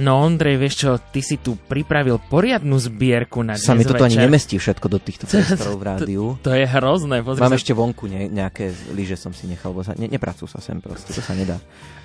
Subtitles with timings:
[0.00, 4.08] No Ondrej, vieš čo, ty si tu pripravil poriadnu zbierku na Sa mi dnes toto
[4.08, 6.24] ani nemestí všetko do týchto priestorov v rádiu.
[6.40, 7.20] To je hrozné.
[7.20, 10.48] Pozri Mám sa, ešte vonku ne, nejaké lyže som si nechal, bo sa, ne, nepracujú
[10.48, 11.60] sa sem proste, to sa nedá.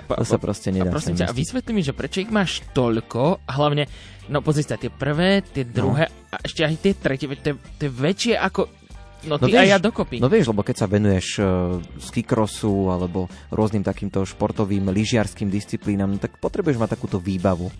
[0.05, 2.62] Pa- To sa proste nedá A prosím ťa, a vysvetli mi, že prečo ich máš
[2.76, 3.88] toľko, a hlavne,
[4.27, 7.81] no pozri sa, tie prvé, tie druhé, a ešte aj tie tretie, to je, to
[7.81, 8.70] je väčšie ako,
[9.25, 10.20] no ty No a vieš- ja dokopy.
[10.20, 11.48] No vieš, lebo keď sa venuješ uh,
[11.98, 17.73] skikrosu alebo rôznym takýmto športovým lyžiarským disciplínam, no tak potrebuješ mať takúto výbavu.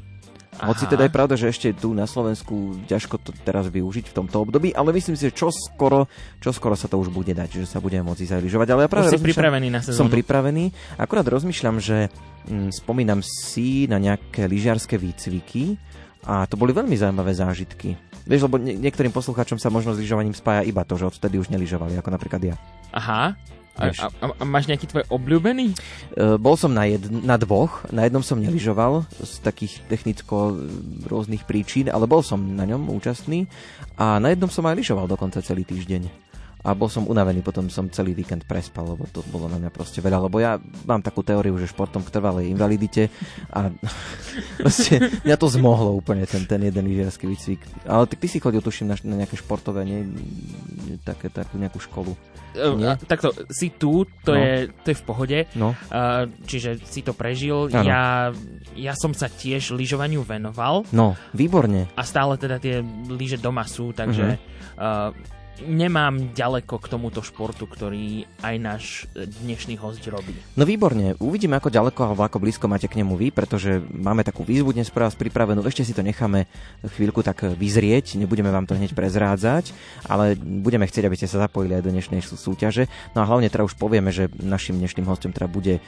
[0.56, 0.72] Aha.
[0.72, 4.48] Hoci teda je pravda, že ešte tu na Slovensku ťažko to teraz využiť v tomto
[4.48, 6.08] období, ale myslím si, že čo skoro,
[6.39, 8.67] čo skoro sa to už bude dať, že sa budeme môcť lyžovať.
[8.72, 10.08] Ale ja práve si pripravený na sezónu.
[10.08, 10.72] Som pripravený.
[10.95, 12.08] Akurát rozmýšľam, že
[12.48, 15.76] mm, spomínam si na nejaké lyžiarske výcviky
[16.26, 18.00] a to boli veľmi zaujímavé zážitky.
[18.26, 21.53] Vieš, lebo nie, niektorým poslucháčom sa možno s lyžovaním spája iba to, že odtedy už
[21.53, 22.56] nelyžovali, ako napríklad ja.
[22.89, 23.38] Aha.
[23.76, 25.76] A, a, a, a máš nejaký tvoj obľúbený?
[25.76, 25.76] E,
[26.40, 30.72] bol som na, jed, na dvoch, na jednom som nelyžoval z takých technicko e,
[31.12, 33.52] rôznych príčin, ale bol som na ňom účastný
[34.00, 36.25] a na jednom som aj lyžoval dokonca celý týždeň.
[36.66, 40.02] A bol som unavený, potom som celý víkend prespal, lebo to bolo na mňa proste
[40.02, 40.58] veľa, lebo ja
[40.89, 43.13] mám takú teóriu, že športom k trvalej invalidite
[43.53, 43.69] a
[44.66, 47.61] proste mňa to zmohlo úplne ten, ten jeden lyžiarsky výcvik.
[47.86, 50.09] Ale ty, ty si chodil, tuším, na, na nejaké športové, nie,
[51.05, 52.17] také, takú nejakú školu.
[52.55, 52.95] Nie?
[52.95, 54.39] Uh, takto, si tu, to, No.
[54.39, 57.67] je, to je v pohode, No, uh, čiže si to prežil.
[57.69, 58.31] Ja,
[58.73, 61.91] ja som sa tiež lyžovaniu venoval no, výborne.
[61.93, 62.80] a stále teda tie
[63.11, 64.39] lyže doma sú, takže
[64.80, 65.11] uh,
[65.64, 68.83] nemám ďaleko k tomuto športu, ktorý aj náš
[69.16, 70.36] dnešný host robí.
[70.60, 74.43] No výborne, uvidíme ako ďaleko alebo ako blízko máte k nemu vy, pretože máme takú
[74.43, 76.49] výzvu dnes pre vás pripravenú, ešte si to necháme
[76.83, 79.71] chvíľku tak vyzrieť, nebudeme vám to hneď prezrádzať,
[80.10, 82.92] ale budeme chcieť, aby ste sa zapojili aj do dnešnej sú- súťaže.
[83.16, 85.82] No a hlavne teda už povieme, že našim dnešným hostom teda bude e,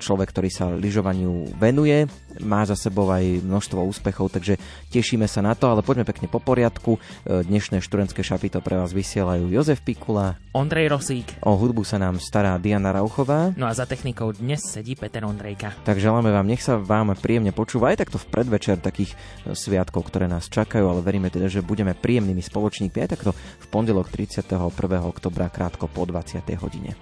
[0.00, 2.06] človek, ktorý sa lyžovaniu venuje,
[2.42, 4.58] má za sebou aj množstvo úspechov, takže
[4.90, 6.96] tešíme sa na to, ale poďme pekne po poriadku.
[6.96, 11.38] E, Dnešné študentské šapito pre vás vysielajú Jozef Pikula, Ondrej Rosík.
[11.44, 13.52] o hudbu sa nám stará Diana Rauchová.
[13.54, 15.74] No a za technikou dnes sedí Peter Ondrejka.
[15.82, 19.14] Tak želáme vám, nech sa vám príjemne počúva aj takto v predvečer takých
[19.44, 23.66] e, sviatkov, ktoré nás čakajú, ale veríme teda, že budeme príjemnými spoločníkmi aj takto v
[23.68, 24.56] pondelok 31.
[25.04, 26.40] oktobra krátko po 20.
[26.58, 26.94] hodine.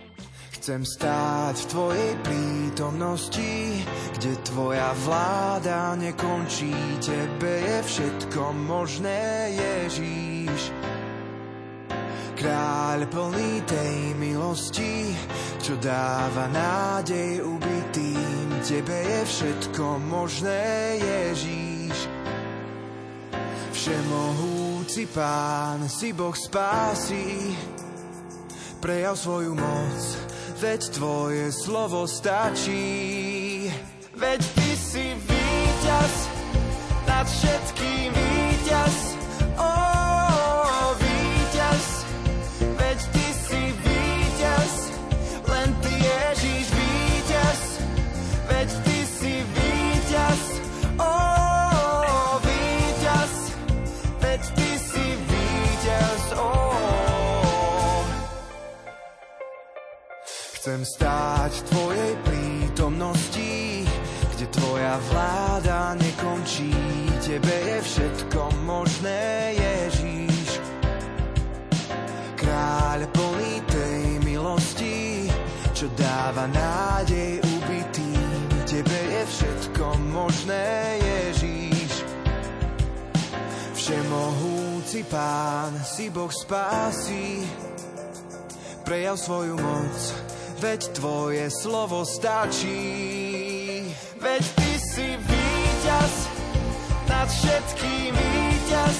[0.63, 3.83] Chcem stáť v tvojej prítomnosti,
[4.15, 6.71] kde tvoja vláda nekončí.
[7.03, 10.71] Tebe je všetko možné, Ježíš.
[12.39, 15.11] Kráľ plný tej milosti,
[15.59, 18.63] čo dáva nádej ubitým.
[18.63, 20.63] Tebe je všetko možné,
[21.03, 22.07] Ježíš.
[23.75, 27.51] Všemohúci pán, si Boh spásy,
[28.79, 30.23] prejav svoju moc,
[30.63, 33.67] veď tvoje slovo stačí.
[34.15, 36.15] Veď ty si víťaz,
[37.03, 39.22] nad všetkým víťaz.
[60.63, 63.83] Chcem stáť v tvojej prítomnosti,
[64.31, 66.71] kde tvoja vláda nekončí.
[67.19, 70.63] Tebe je všetko možné, Ježíš.
[72.39, 75.27] Kráľ plný tej milosti,
[75.75, 78.63] čo dáva nádej ubitým.
[78.63, 80.63] Tebe je všetko možné,
[81.03, 82.07] Ježíš.
[83.75, 87.51] Všemohúci pán, si Boh spásy,
[88.87, 89.99] prejav svoju moc,
[90.63, 92.79] veď tvoje slovo stačí.
[94.23, 96.15] Veď ty si víťaz,
[97.11, 98.99] nad všetkým víťaz.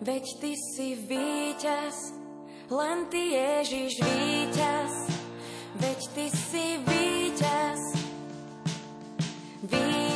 [0.00, 2.16] Veď ty si víťaz,
[2.72, 4.92] len ty Ježiš víťaz.
[5.76, 7.80] Veď ty si víťaz,
[9.60, 10.09] víťaz.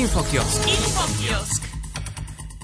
[0.00, 0.64] Infokiosk.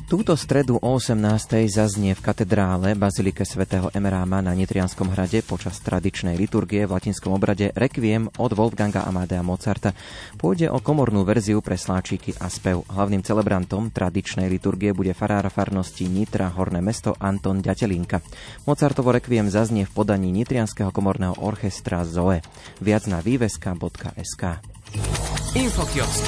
[0.09, 1.69] Túto stredu o 18.
[1.69, 7.77] zaznie v katedrále Bazilike svätého Emeráma na Nitrianskom hrade počas tradičnej liturgie v latinskom obrade
[7.77, 9.93] Requiem od Wolfganga Amadea Mozarta.
[10.41, 12.88] Pôjde o komornú verziu pre sláčiky a spev.
[12.88, 18.25] Hlavným celebrantom tradičnej liturgie bude farár farnosti Nitra Horné mesto Anton Ďatelinka.
[18.65, 22.41] Mozartovo Requiem zaznie v podaní Nitrianského komorného orchestra ZOE.
[22.81, 24.75] Viac na výveska.sk.
[25.56, 26.23] Infokiosk.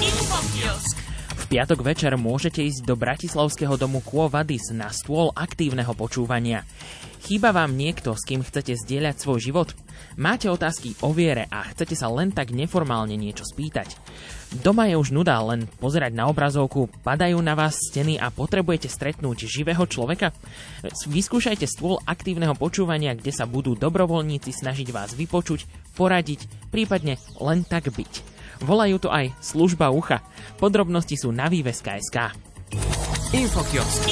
[1.39, 6.67] V piatok večer môžete ísť do Bratislavského domu Quo Vadis na stôl aktívneho počúvania.
[7.23, 9.69] Chýba vám niekto, s kým chcete zdieľať svoj život?
[10.19, 13.95] Máte otázky o viere a chcete sa len tak neformálne niečo spýtať?
[14.65, 19.47] Doma je už nuda len pozerať na obrazovku, padajú na vás steny a potrebujete stretnúť
[19.47, 20.35] živého človeka?
[21.07, 27.93] Vyskúšajte stôl aktívneho počúvania, kde sa budú dobrovoľníci snažiť vás vypočuť, poradiť, prípadne len tak
[27.93, 28.38] byť.
[28.63, 30.23] Volajú to aj služba ucha.
[30.59, 32.35] Podrobnosti sú na výveska.sk.
[33.35, 34.03] Infokiosk.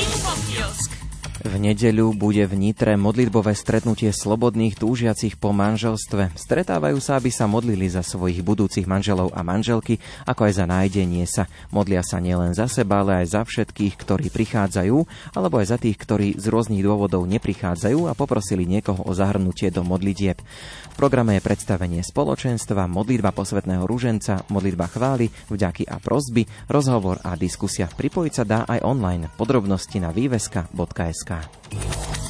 [1.46, 6.34] V nedeľu bude v Nitre modlitbové stretnutie slobodných túžiacich po manželstve.
[6.34, 11.22] Stretávajú sa, aby sa modlili za svojich budúcich manželov a manželky, ako aj za nájdenie
[11.22, 11.46] sa.
[11.70, 14.96] Modlia sa nielen za seba, ale aj za všetkých, ktorí prichádzajú,
[15.38, 19.86] alebo aj za tých, ktorí z rôznych dôvodov neprichádzajú a poprosili niekoho o zahrnutie do
[19.86, 20.42] modlitieb.
[20.42, 27.38] V programe je predstavenie spoločenstva, modlitba posvetného rúženca, modlitba chvály, vďaky a prozby, rozhovor a
[27.38, 27.86] diskusia.
[27.86, 29.30] Pripojiť sa dá aj online.
[29.38, 31.35] Podrobnosti na výveska.sk.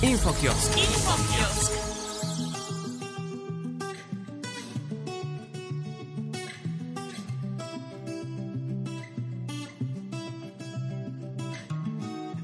[0.03, 0.77] Infokiosk.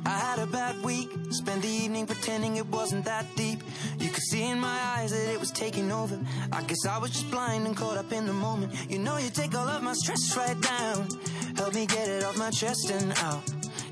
[0.04, 1.10] I had a bad week.
[1.30, 3.62] Spent the evening pretending it wasn't that deep.
[4.02, 6.18] You could see in my eyes that it was taking over.
[6.50, 8.74] I guess I was just blind and caught up in the moment.
[8.90, 11.08] You know, you take all of my stress right down.
[11.56, 13.44] Help me get it off my chest and out.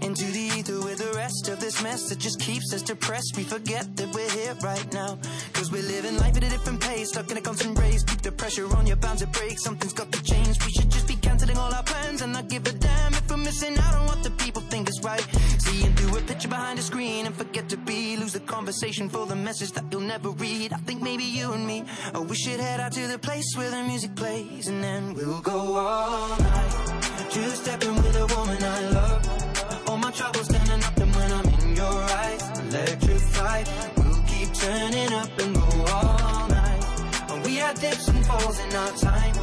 [0.02, 3.36] Into the ether with the rest of this mess that just keeps us depressed.
[3.36, 5.16] We forget that we're here right now.
[5.52, 7.10] Cause we're living life at a different pace.
[7.10, 8.02] Stuck in a constant race.
[8.02, 9.60] Keep the pressure on, you're bound to break.
[9.60, 10.58] Something's got to change.
[10.66, 11.19] We should just be
[11.50, 14.22] cancelling all our plans and not give a damn if we're missing out on what
[14.22, 15.26] the people think is right.
[15.58, 18.16] Seeing through a picture behind a screen and forget to be.
[18.16, 20.72] Lose the conversation for the message that you'll never read.
[20.72, 23.70] I think maybe you and me, oh, we should head out to the place where
[23.70, 27.30] the music plays and then we'll go all night.
[27.30, 29.88] Just stepping with a woman I love.
[29.88, 33.68] All my troubles standing up and when I'm in your eyes, electrified.
[33.96, 37.44] We'll keep turning up and go all night.
[37.44, 39.34] We had dips and falls in our time,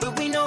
[0.00, 0.46] but we know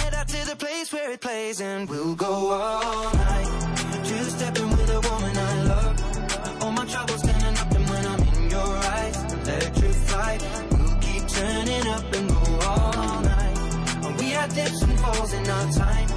[0.21, 4.03] Out to the place where it plays, and we'll go all night.
[4.03, 6.61] Just stepping with a woman I love.
[6.61, 10.41] All my troubles standing up, and when I'm in your eyes, electrified.
[10.73, 14.19] We'll keep turning up and go all night.
[14.19, 16.10] We had dips and falls in our time.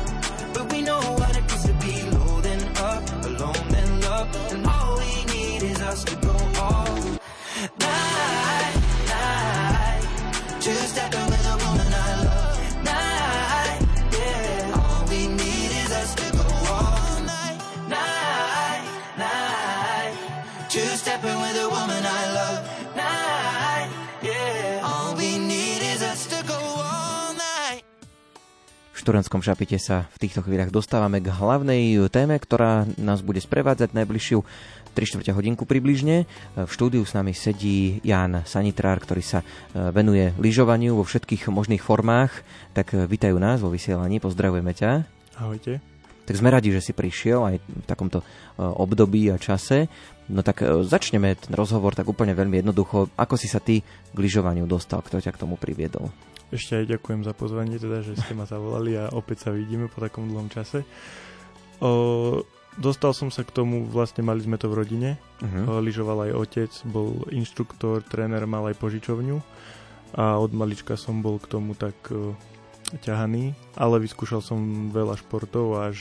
[29.05, 33.93] V Šturentskom šapite sa v týchto chvíľach dostávame k hlavnej téme, ktorá nás bude sprevádzať
[33.93, 36.25] najbližšiu 3 čtvrte hodinku približne.
[36.57, 39.45] V štúdiu s nami sedí Jan Sanitrár, ktorý sa
[39.77, 42.33] venuje lyžovaniu vo všetkých možných formách.
[42.73, 45.05] Tak vítajú nás vo vysielaní, pozdravujeme ťa.
[45.37, 45.85] Ahojte.
[46.25, 48.25] Tak sme radi, že si prišiel aj v takomto
[48.57, 49.85] období a čase.
[50.33, 53.13] No tak začneme ten rozhovor tak úplne veľmi jednoducho.
[53.21, 55.05] Ako si sa ty k lyžovaniu dostal?
[55.05, 56.09] Kto ťa k tomu priviedol?
[56.55, 59.99] Ešte aj ďakujem za pozvanie, teda, že ste ma zavolali a opäť sa vidíme po
[59.99, 60.87] takom dlhom čase.
[61.83, 62.47] O,
[62.79, 65.19] dostal som sa k tomu, vlastne mali sme to v rodine.
[65.43, 65.83] Uh-huh.
[65.83, 69.43] Lyžoval aj otec, bol inštruktor, tréner, mal aj požičovňu
[70.15, 72.39] a od malička som bol k tomu tak o,
[73.03, 75.99] ťahaný, ale vyskúšal som veľa športov až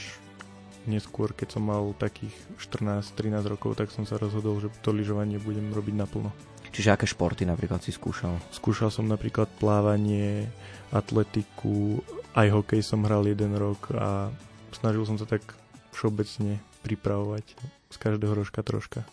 [0.86, 5.74] neskôr, keď som mal takých 14-13 rokov, tak som sa rozhodol, že to lyžovanie budem
[5.74, 6.30] robiť naplno.
[6.74, 8.34] Čiže aké športy napríklad si skúšal?
[8.50, 10.50] Skúšal som napríklad plávanie,
[10.90, 12.02] atletiku,
[12.34, 14.34] aj hokej som hral jeden rok a
[14.74, 15.46] snažil som sa tak
[15.94, 17.46] všeobecne pripravovať
[17.94, 19.06] z každého rožka troška.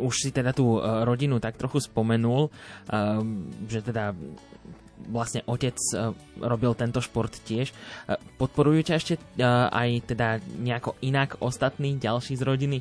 [0.00, 3.20] Už si teda tú uh, rodinu tak trochu spomenul, uh,
[3.68, 4.16] že teda
[5.04, 7.76] vlastne otec uh, robil tento šport tiež.
[8.40, 9.14] Podporujú ťa ešte
[9.68, 12.78] aj teda nejako inak ostatní ďalší z rodiny?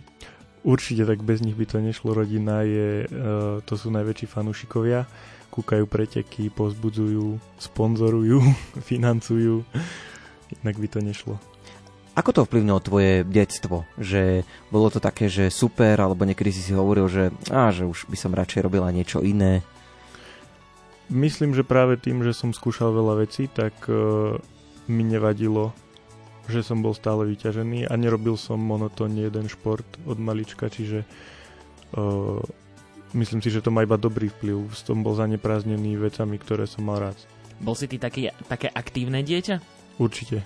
[0.62, 2.14] Určite, tak bez nich by to nešlo.
[2.14, 5.10] Rodina je, uh, to sú najväčší fanúšikovia.
[5.50, 8.40] Kúkajú preteky, pozbudzujú, sponzorujú,
[8.90, 9.66] financujú.
[10.62, 11.36] Inak by to nešlo.
[12.12, 13.88] Ako to vplyvnilo tvoje detstvo?
[13.96, 18.06] Že bolo to také, že super, alebo niekedy si si hovoril, že, á, že už
[18.12, 19.64] by som radšej robila niečo iné?
[21.08, 24.38] Myslím, že práve tým, že som skúšal veľa vecí, tak uh,
[24.92, 25.74] mi nevadilo
[26.52, 31.08] že som bol stále vyťažený a nerobil som monotónne jeden šport od malička, čiže
[31.96, 32.44] uh,
[33.16, 34.70] myslím si, že to má iba dobrý vplyv.
[34.76, 37.18] Som bol zaneprázdnený vecami, ktoré som mal rád.
[37.64, 39.56] Bol si ty taký, také aktívne dieťa?
[39.98, 40.44] Určite.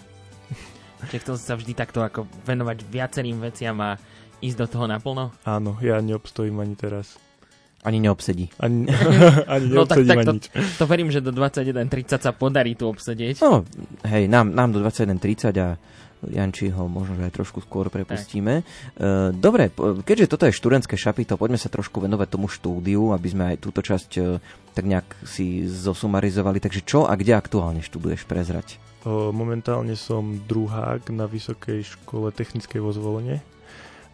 [1.10, 3.98] Čiže chcel sa vždy takto ako venovať viacerým veciam a
[4.44, 5.34] ísť do toho naplno?
[5.48, 7.18] Áno, ja neobstojím ani teraz.
[7.86, 8.50] Ani neobsedí.
[8.58, 8.90] Ani,
[9.54, 10.50] ani no tak, tak to, nič.
[10.52, 13.46] to verím, že do 21.30 sa podarí tu obsedieť.
[13.46, 13.62] No,
[14.10, 15.78] hej, nám, nám do 21.30 a
[16.26, 18.66] Janči ho možno aj trošku skôr prepustíme.
[18.66, 18.98] Tak.
[18.98, 19.70] E, dobre,
[20.02, 23.86] keďže toto je študentské šapito, poďme sa trošku venovať tomu štúdiu, aby sme aj túto
[23.86, 24.22] časť e,
[24.74, 26.58] tak nejak si zosumarizovali.
[26.58, 28.82] Takže čo a kde aktuálne študuješ prezrať?
[29.06, 33.38] Momentálne som druhák na Vysokej škole technickej vo Zvolenie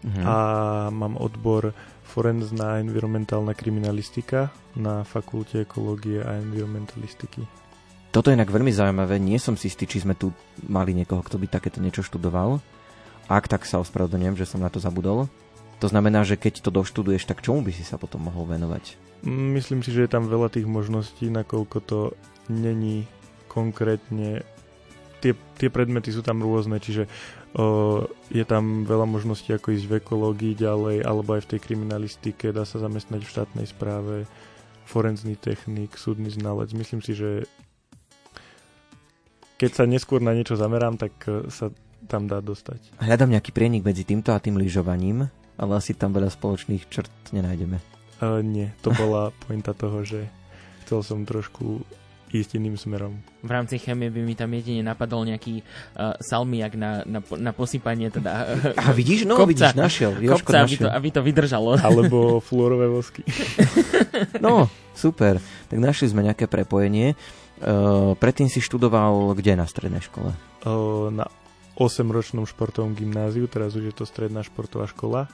[0.03, 0.23] uh-huh.
[0.27, 0.35] a
[0.91, 1.71] mám odbor
[2.11, 7.47] forenzná environmentálna kriminalistika na fakulte ekológie a environmentalistiky.
[8.11, 10.35] Toto je inak veľmi zaujímavé, nie som si istý, či sme tu
[10.67, 12.59] mali niekoho, kto by takéto niečo študoval.
[13.31, 15.31] Ak tak sa ospravedlňujem, že som na to zabudol.
[15.79, 18.99] To znamená, že keď to doštuduješ, tak čomu by si sa potom mohol venovať?
[19.23, 21.99] Myslím si, že je tam veľa tých možností, nakoľko to
[22.51, 23.07] není
[23.47, 24.43] konkrétne
[25.21, 27.05] tie, tie predmety sú tam rôzne, čiže
[27.55, 32.55] o, je tam veľa možností, ako ísť v ekológii ďalej, alebo aj v tej kriminalistike,
[32.55, 34.15] dá sa zamestnať v štátnej správe,
[34.87, 36.75] forenzný technik, súdny znalec.
[36.75, 37.47] Myslím si, že
[39.61, 41.69] keď sa neskôr na niečo zamerám, tak e, sa
[42.09, 42.97] tam dá dostať.
[42.97, 47.77] Hľadám nejaký prienik medzi týmto a tým lyžovaním, ale asi tam veľa spoločných črt nenájdeme.
[48.21, 50.25] Uh, nie, to bola pointa toho, že
[50.85, 51.85] chcel som trošku
[52.39, 53.19] ísť iným smerom.
[53.43, 58.07] V rámci chemie by mi tam jedine napadol nejaký uh, salmiak na, na, na posypanie
[58.07, 58.31] teda...
[58.51, 60.11] Uh, a vidíš, no kopca, vidíš, našiel.
[60.19, 60.75] Jožko kopca, našiel.
[60.75, 61.69] Aby, to, aby to vydržalo.
[61.87, 63.23] Alebo fluorové vosky.
[64.45, 65.39] no, super.
[65.71, 67.15] Tak našli sme nejaké prepojenie.
[67.61, 70.35] Uh, predtým si študoval kde na strednej škole?
[70.67, 71.25] Uh, na
[71.79, 75.31] 8-ročnom športovom gymnáziu, teraz už je to stredná športová škola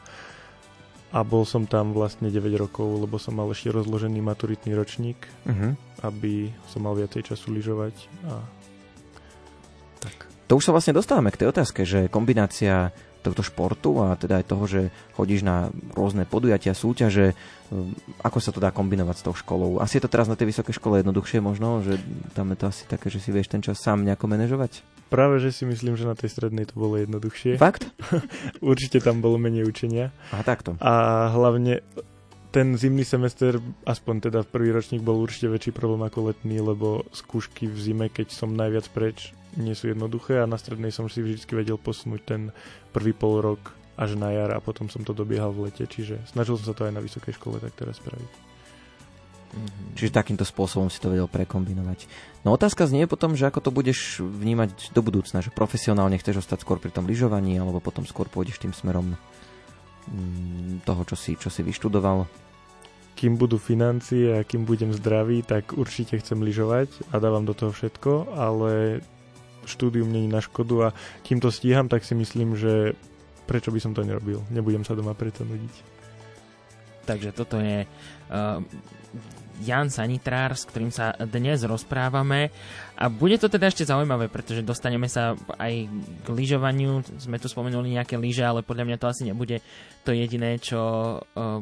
[1.11, 5.71] a bol som tam vlastne 9 rokov, lebo som mal ešte rozložený maturitný ročník, uh-huh.
[6.03, 7.95] aby som mal viacej času lyžovať
[8.27, 8.43] a
[10.03, 10.27] tak.
[10.51, 12.91] To už sa vlastne dostávame k tej otázke, že kombinácia
[13.27, 14.81] tohto športu a teda aj toho, že
[15.19, 17.35] chodíš na rôzne podujatia, súťaže,
[17.73, 17.91] um,
[18.23, 19.83] ako sa to dá kombinovať s tou školou?
[19.83, 21.99] Asi je to teraz na tej vysokej škole jednoduchšie možno, že
[22.31, 24.79] tam je to asi také, že si vieš ten čas sám nejako manažovať?
[25.07, 27.55] Práve, že si myslím, že na tej strednej to bolo jednoduchšie.
[27.55, 27.87] Fakt?
[28.59, 30.11] Určite tam bolo menej učenia.
[30.35, 30.75] A takto.
[30.83, 31.79] A hlavne
[32.51, 37.05] ten zimný semester, aspoň teda v prvý ročník, bol určite väčší problém ako letný, lebo
[37.11, 41.23] skúšky v zime, keď som najviac preč, nie sú jednoduché a na strednej som si
[41.23, 42.41] vždy vedel posunúť ten
[42.93, 46.55] prvý pol rok až na jar a potom som to dobiehal v lete, čiže snažil
[46.61, 48.46] som sa to aj na vysokej škole tak teraz spraviť.
[49.47, 49.95] Mm-hmm.
[49.95, 52.05] Čiže takýmto spôsobom si to vedel prekombinovať.
[52.43, 56.67] No otázka znie potom, že ako to budeš vnímať do budúcna, že profesionálne chceš ostať
[56.67, 59.15] skôr pri tom lyžovaní, alebo potom skôr pôjdeš tým smerom
[60.11, 62.27] mm, toho, čo si, čo si vyštudoval.
[63.17, 67.73] Kým budú financie a kým budem zdravý, tak určite chcem lyžovať a dávam do toho
[67.73, 69.01] všetko, ale
[69.65, 72.93] štúdium není na škodu a kým to stíham, tak si myslím, že
[73.49, 74.45] prečo by som to nerobil?
[74.53, 75.97] Nebudem sa doma preto nudiť.
[77.07, 78.59] Takže toto je uh,
[79.57, 82.53] Jan Sanitrár, s ktorým sa dnes rozprávame.
[82.93, 85.89] A bude to teda ešte zaujímavé, pretože dostaneme sa aj
[86.21, 87.01] k lyžovaniu.
[87.17, 89.57] Sme tu spomenuli nejaké lyže, ale podľa mňa to asi nebude
[90.05, 90.81] to jediné, čo
[91.21, 91.61] uh,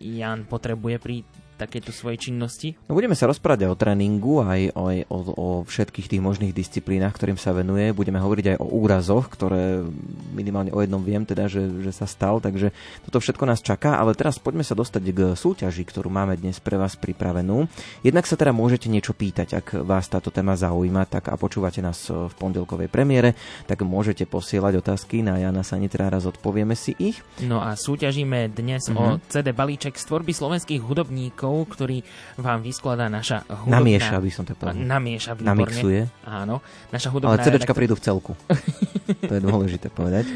[0.00, 1.16] Jan potrebuje pri
[1.60, 2.72] takéto svojej činnosti?
[2.88, 7.12] No, budeme sa rozprávať aj o tréningu, aj o, o, o všetkých tých možných disciplínach,
[7.12, 7.92] ktorým sa venuje.
[7.92, 9.84] Budeme hovoriť aj o úrazoch, ktoré
[10.32, 12.72] minimálne o jednom viem, teda, že, že sa stal, takže
[13.04, 16.80] toto všetko nás čaká, ale teraz poďme sa dostať k súťaži, ktorú máme dnes pre
[16.80, 17.68] vás pripravenú.
[18.00, 22.08] Jednak sa teda môžete niečo pýtať, ak vás táto téma zaujíma, tak a počúvate nás
[22.08, 23.36] v pondelkovej premiére,
[23.68, 27.20] tak môžete posielať otázky na Jana Sanitrára, zodpovieme si ich.
[27.42, 28.98] No a súťažíme dnes mm-hmm.
[29.00, 31.98] o CD balíček z tvorby slovenských hudobníkov zvučníkov, ktorý
[32.38, 33.82] vám vyskladá naša hudobná...
[33.82, 34.78] Namieša, by som to povedal.
[34.78, 35.50] Namieša, výborne.
[35.50, 36.00] Namixuje.
[36.26, 36.56] Áno.
[36.94, 38.32] Naša hudobná Ale CDčka prídu v celku.
[39.28, 40.30] to je dôležité povedať.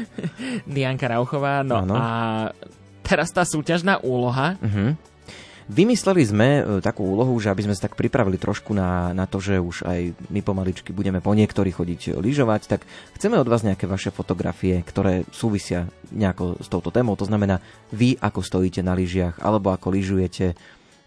[0.67, 1.63] Dianka Rauchová.
[1.63, 1.93] No áno.
[1.95, 2.05] a
[3.05, 4.59] teraz tá súťažná úloha.
[4.59, 4.97] Uh-huh.
[5.65, 9.41] Vymysleli sme e, takú úlohu, že aby sme sa tak pripravili trošku na, na to,
[9.41, 12.85] že už aj my pomaličky budeme po niektorí chodiť lyžovať, tak
[13.17, 17.17] chceme od vás nejaké vaše fotografie, ktoré súvisia nejako s touto témou.
[17.17, 20.53] To znamená, vy ako stojíte na lyžiach, alebo ako lyžujete,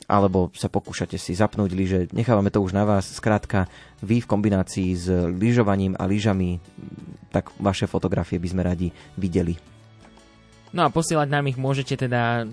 [0.09, 2.01] alebo sa pokúšate si zapnúť lyže.
[2.17, 3.13] Nechávame to už na vás.
[3.13, 3.69] Skrátka,
[4.01, 6.65] vy v kombinácii s lyžovaním a lyžami,
[7.29, 8.89] tak vaše fotografie by sme radi
[9.21, 9.61] videli.
[10.73, 12.49] No a posielať nám ich môžete teda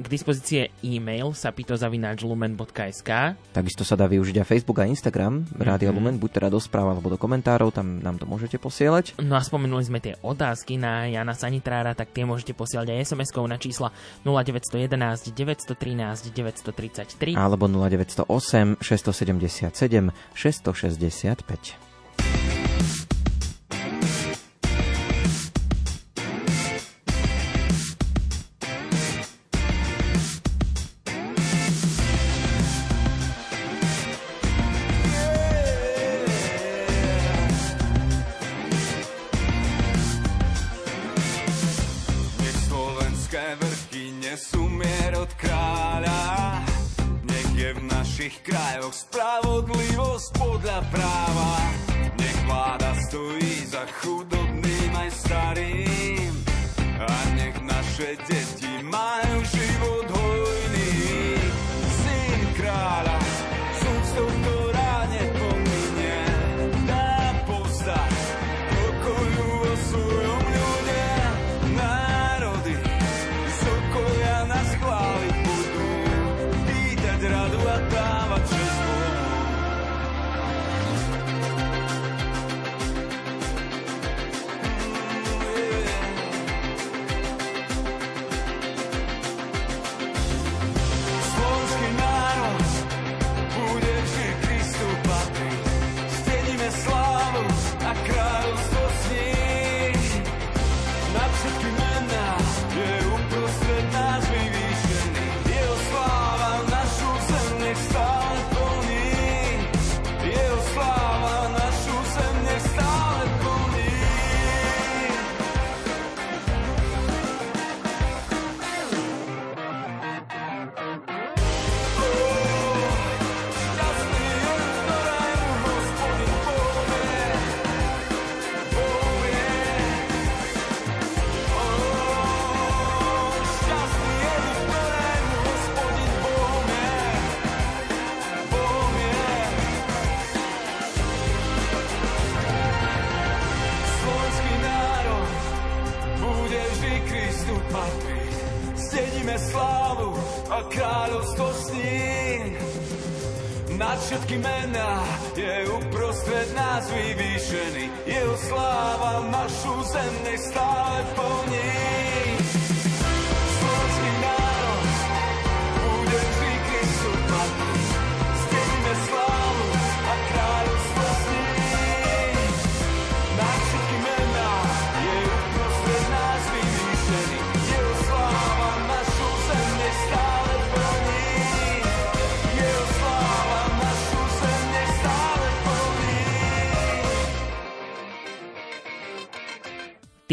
[0.00, 3.10] k dispozícii e-mail sapitozavináčlumen.sk
[3.52, 5.96] Takisto sa dá využiť aj Facebook a Instagram Rádia mm-hmm.
[6.00, 9.20] Lumen, buď teda do správ alebo do komentárov, tam nám to môžete posielať.
[9.20, 13.44] No a spomenuli sme tie otázky na Jana Sanitrára, tak tie môžete posielať aj SMS-kou
[13.44, 13.92] na čísla
[14.24, 21.89] 0911 913 933 alebo 0908 677 665.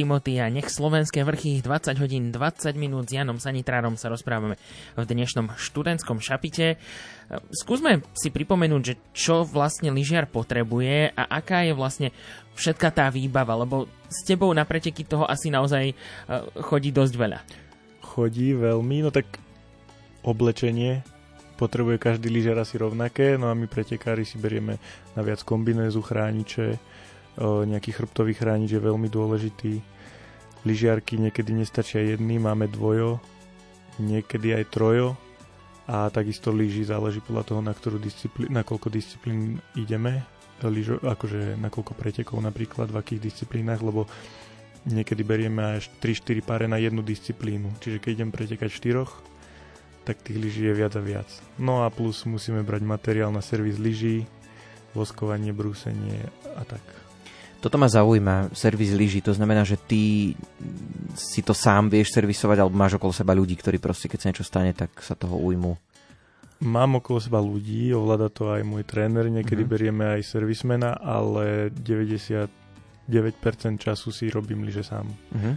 [0.08, 4.56] Timothy a nech slovenské vrchy 20 hodín 20 minút s Janom Sanitrárom sa rozprávame
[4.96, 6.80] v dnešnom študentskom šapite.
[7.52, 12.16] Skúsme si pripomenúť, že čo vlastne lyžiar potrebuje a aká je vlastne
[12.56, 15.96] všetka tá výbava, lebo s tebou na preteky toho asi naozaj e,
[16.64, 17.40] chodí dosť veľa.
[18.00, 19.28] Chodí veľmi, no tak
[20.24, 21.04] oblečenie
[21.60, 24.80] potrebuje každý lyžiar asi rovnaké, no a my pretekári si berieme
[25.20, 26.80] na viac kombinézu, chrániče,
[27.44, 29.97] nejaký chrbtový chránič je veľmi dôležitý.
[30.68, 33.24] Lyžiarky niekedy nestačia jedný, máme dvojo,
[34.04, 35.16] niekedy aj trojo
[35.88, 40.28] a takisto lyži záleží podľa toho, na, ktorú disciplí, na koľko disciplín ideme,
[40.68, 44.10] lyžo, akože na koľko pretekov napríklad, v akých disciplínach, lebo
[44.84, 47.72] niekedy berieme až 3-4 páre na jednu disciplínu.
[47.80, 49.12] Čiže keď idem pretekať štyroch,
[50.04, 51.30] tak tých lyží je viac a viac.
[51.60, 54.28] No a plus musíme brať materiál na servis lyží,
[54.96, 56.26] voskovanie, brúsenie
[56.56, 57.07] a tak.
[57.58, 60.34] Toto ma zaujíma, servis lyží, to znamená, že ty
[61.18, 64.46] si to sám vieš servisovať, alebo máš okolo seba ľudí, ktorí proste, keď sa niečo
[64.46, 65.74] stane, tak sa toho ujmu.
[66.62, 69.74] Mám okolo seba ľudí, ovláda to aj môj tréner, niekedy mm-hmm.
[69.74, 72.50] berieme aj servismena, ale 99%
[73.78, 75.10] času si robím lyže sám.
[75.34, 75.56] Mm-hmm.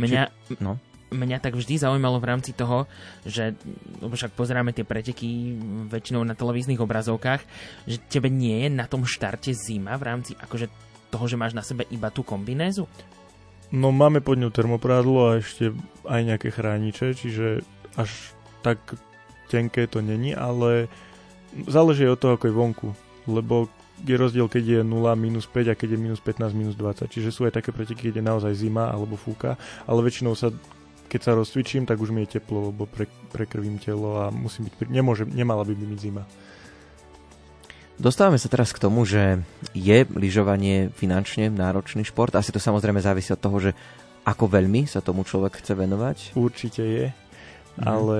[0.00, 0.76] Mňa, Či, no.
[1.12, 2.84] mňa tak vždy zaujímalo v rámci toho,
[3.24, 3.56] že,
[4.00, 5.56] lebo však pozeráme tie preteky
[5.88, 7.42] väčšinou na televíznych obrazovkách,
[7.88, 11.66] že tebe nie je na tom štarte zima v rámci akože toho, že máš na
[11.66, 12.86] sebe iba tú kombinézu?
[13.70, 15.70] No máme pod ňou termoprádlo a ešte
[16.06, 17.62] aj nejaké chrániče, čiže
[17.94, 18.10] až
[18.66, 18.78] tak
[19.46, 20.90] tenké to není, ale
[21.70, 22.88] záleží od toho, ako je vonku.
[23.30, 23.70] Lebo
[24.00, 27.06] je rozdiel, keď je 0, minus 5 a keď je minus 15, minus 20.
[27.10, 29.54] Čiže sú aj také preteky, keď je naozaj zima alebo fúka,
[29.86, 30.50] ale väčšinou sa
[31.10, 34.86] keď sa rozcvičím, tak už mi je teplo, lebo pre, prekrvím telo a musím byť,
[34.86, 36.22] nemôže, nemala by byť zima.
[38.00, 39.44] Dostávame sa teraz k tomu, že
[39.76, 42.32] je lyžovanie finančne náročný šport.
[42.32, 43.76] Asi to samozrejme závisí od toho, že
[44.24, 46.16] ako veľmi sa tomu človek chce venovať.
[46.32, 47.84] Určite je, mhm.
[47.84, 48.18] ale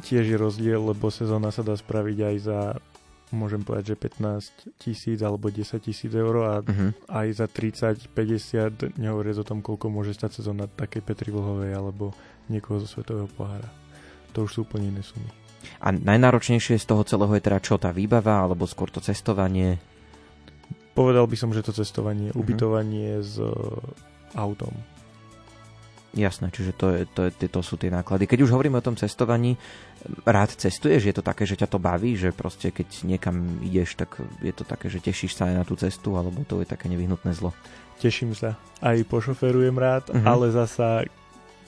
[0.00, 2.60] tiež je rozdiel, lebo sezóna sa dá spraviť aj za
[3.34, 6.94] môžem povedať, že 15 tisíc alebo 10 tisíc eur a uh-huh.
[7.10, 12.14] aj za 30, 50, nehovoriac o tom, koľko môže stať sezóna takej Petri Vlhovej alebo
[12.46, 13.66] niekoho zo Svetového pohára.
[14.38, 15.45] To už sú úplne iné sumy.
[15.82, 19.78] A najnáročnejšie z toho celého je teda čo, tá výbava, alebo skôr to cestovanie?
[20.96, 22.40] Povedal by som, že to cestovanie, uh-huh.
[22.40, 23.52] ubytovanie s uh,
[24.32, 24.72] autom.
[26.16, 28.24] Jasné, čiže to, je, to, je, to sú tie náklady.
[28.24, 29.60] Keď už hovoríme o tom cestovaní,
[30.24, 31.04] rád cestuješ?
[31.04, 32.16] Je to také, že ťa to baví?
[32.16, 35.76] Že proste keď niekam ideš, tak je to také, že tešíš sa aj na tú
[35.76, 36.16] cestu?
[36.16, 37.52] Alebo to je také nevyhnutné zlo?
[38.00, 38.56] Teším sa.
[38.80, 40.24] Aj pošoferujem rád, uh-huh.
[40.24, 41.04] ale zasa,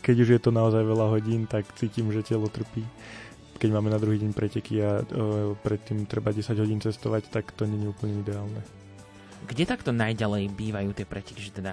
[0.01, 2.89] keď už je to naozaj veľa hodín, tak cítim, že telo trpí
[3.59, 7.67] keď máme na druhý deň preteky a uh, predtým treba 10 hodín cestovať, tak to
[7.67, 8.63] nie je úplne ideálne.
[9.51, 11.41] Kde takto najďalej bývajú tie preteky?
[11.43, 11.73] Že teda,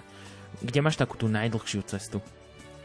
[0.66, 2.22] kde máš takú tú najdlhšiu cestu?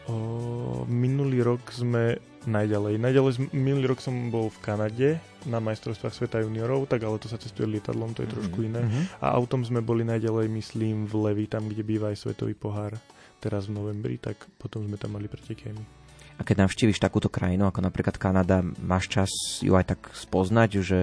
[0.08, 2.96] O, minulý rok sme najďalej.
[2.96, 5.08] Najďalej, minulý rok som bol v Kanade
[5.44, 8.34] na majstrovstvách sveta juniorov, tak ale to sa cestuje lietadlom, to je mm-hmm.
[8.34, 8.80] trošku iné.
[8.80, 9.04] Mm-hmm.
[9.20, 12.96] A autom sme boli najďalej, myslím, v Levi, tam, kde býva aj svetový pohár
[13.40, 15.99] teraz v novembri, tak potom sme tam mali preteky aj my.
[16.40, 19.28] A keď navštíviš takúto krajinu, ako napríklad Kanada, máš čas
[19.60, 20.98] ju aj tak spoznať, že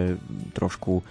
[0.57, 1.05] trošku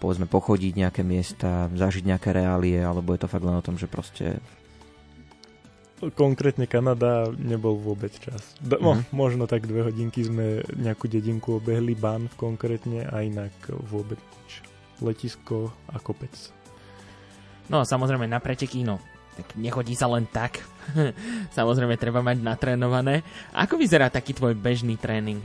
[0.00, 3.84] povedzme pochodiť nejaké miesta, zažiť nejaké reálie, alebo je to fakt len o tom, že
[3.84, 4.40] proste...
[6.00, 8.56] Konkrétne Kanada nebol vôbec čas.
[8.64, 9.12] Do, mm-hmm.
[9.12, 13.52] Možno tak dve hodinky sme nejakú dedinku obehli, ban konkrétne a inak
[13.92, 14.64] vôbec nič.
[15.04, 16.32] Letisko a kopec.
[17.68, 20.62] No a samozrejme na preteky, no tak nechodí sa len tak.
[21.56, 23.22] Samozrejme, treba mať natrénované.
[23.54, 25.40] Ako vyzerá taký tvoj bežný tréning?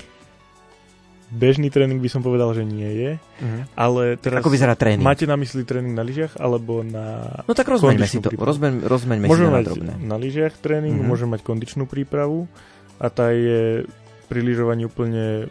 [1.26, 3.62] Bežný tréning by som povedal, že nie je, uh-huh.
[3.74, 4.45] ale teraz...
[4.45, 5.02] Ako vyzerá tréning?
[5.02, 9.26] Máte na mysli tréning na lyžiach, alebo na No tak rozmeňme si to, rozmeň, rozmeňme
[9.26, 11.10] môžeme si mať na, na lyžiach tréning, uh-huh.
[11.10, 12.45] môžeme mať kondičnú prípravu
[13.02, 13.89] a tá je
[14.30, 15.50] pri lyžovaní úplne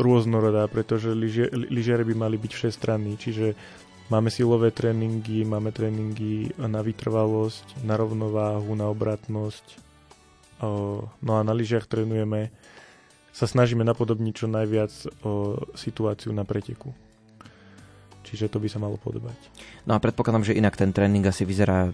[0.00, 1.12] rôznorodá, pretože
[1.68, 3.52] lyžiare by mali byť všestranní, čiže
[4.12, 9.80] Máme silové tréningy, máme tréningy na vytrvalosť, na rovnováhu, na obratnosť.
[11.24, 12.52] No a na lyžiach trénujeme,
[13.32, 14.92] sa snažíme napodobniť čo najviac
[15.72, 16.92] situáciu na preteku.
[18.28, 19.32] Čiže to by sa malo podobať.
[19.88, 21.88] No a predpokladám, že inak ten tréning asi vyzerá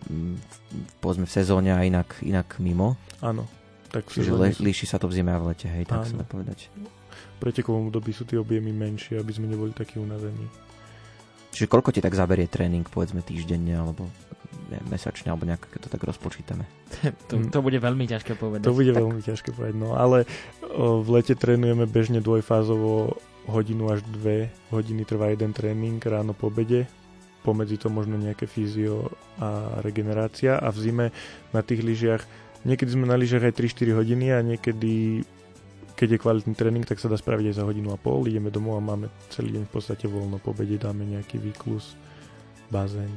[0.98, 2.98] povedzme v sezóne a inak, inak mimo.
[3.22, 3.46] Áno.
[3.94, 6.26] Tak Čiže le, líši sa to v zime a v lete, hej, tak sa dá
[6.26, 6.66] povedať.
[6.74, 10.50] V pretekovom období sú tie objemy menšie, aby sme neboli takí unavení.
[11.58, 14.06] Čiže koľko ti tak zaberie tréning, povedzme týždenne, alebo
[14.70, 16.62] ne, mesačne, alebo nejak, keď to tak rozpočítame?
[17.28, 18.70] to, to bude veľmi ťažké povedať.
[18.70, 19.02] To bude tak.
[19.02, 20.22] veľmi ťažké povedať, no ale
[20.62, 23.18] o, v lete trénujeme bežne dvojfázovo
[23.50, 26.86] hodinu až dve hodiny trvá jeden tréning ráno po obede
[27.42, 29.08] pomedzi to možno nejaké fyzio
[29.40, 31.06] a regenerácia a v zime
[31.54, 32.22] na tých lyžiach
[32.68, 35.24] niekedy sme na lyžiach aj 3-4 hodiny a niekedy
[35.98, 38.22] keď je kvalitný tréning, tak sa dá spraviť aj za hodinu a pol.
[38.30, 40.38] Ideme domov a máme celý deň v podstate voľno.
[40.38, 41.98] Po obede dáme nejaký výklus,
[42.70, 43.10] bazén.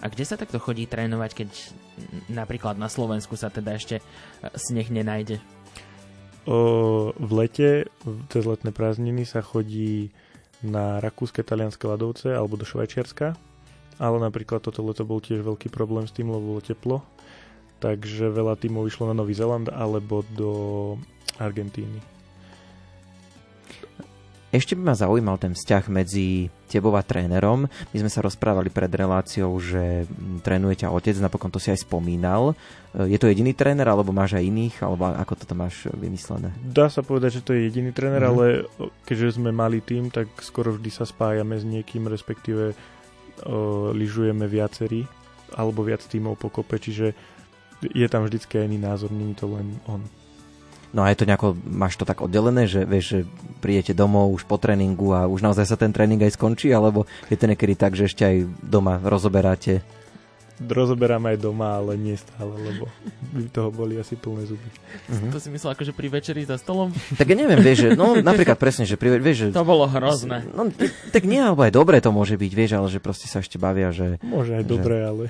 [0.00, 1.50] A kde sa takto chodí trénovať, keď
[2.32, 4.02] napríklad na Slovensku sa teda ešte e,
[4.56, 5.42] sneh nenájde?
[6.48, 7.70] O, v lete,
[8.32, 10.08] cez letné prázdniny sa chodí
[10.64, 13.36] na rakúske, talianské ľadovce alebo do Švajčiarska.
[13.98, 17.02] Ale napríklad toto leto bol tiež veľký problém s tým, lebo bolo teplo.
[17.78, 20.50] Takže veľa tímov išlo na Nový Zeland alebo do
[21.38, 22.02] Argentíny.
[24.48, 27.68] Ešte by ma zaujímal ten vzťah medzi tebou a trénerom.
[27.68, 30.08] My sme sa rozprávali pred reláciou, že
[30.40, 32.56] trénuje ťa otec, napokon to si aj spomínal.
[32.96, 36.48] Je to jediný tréner, alebo máš aj iných, alebo ako toto máš vymyslené?
[36.64, 38.40] Dá sa povedať, že to je jediný tréner, mm-hmm.
[38.40, 38.64] ale
[39.04, 45.04] keďže sme malý tým, tak skoro vždy sa spájame s niekým, respektíve o, lyžujeme viacerí,
[45.60, 47.12] alebo viac tímov pokope, čiže
[47.82, 50.02] je tam vždycky iný názor, není to len on.
[50.88, 53.20] No a je to nejako, máš to tak oddelené, že vieš, že
[53.60, 57.36] prídete domov už po tréningu a už naozaj sa ten tréning aj skončí, alebo je
[57.36, 59.84] to niekedy tak, že ešte aj doma rozoberáte?
[60.58, 62.90] Rozoberám aj doma, ale nie stále, lebo
[63.34, 64.68] by toho boli asi plné zuby.
[65.06, 65.30] Uh-huh.
[65.30, 66.90] To si myslel akože pri večeri za stolom?
[67.14, 69.48] Tak ja neviem, vieš, že, no napríklad presne, že pri, vieš, že...
[69.54, 70.46] To bolo hrozné.
[70.50, 70.66] No,
[71.14, 73.94] tak nie, alebo aj dobre to môže byť, vieš, ale že proste sa ešte bavia,
[73.94, 74.18] že...
[74.26, 74.70] Môže aj že...
[74.70, 75.24] dobre, ale,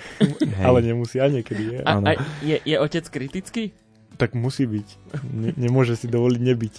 [0.64, 1.79] ale nemusí, a niekedy je.
[1.85, 2.11] A, a
[2.41, 3.77] je, je otec kritický?
[4.19, 4.88] tak musí byť.
[5.31, 6.75] Ne, nemôže si dovoliť nebyť.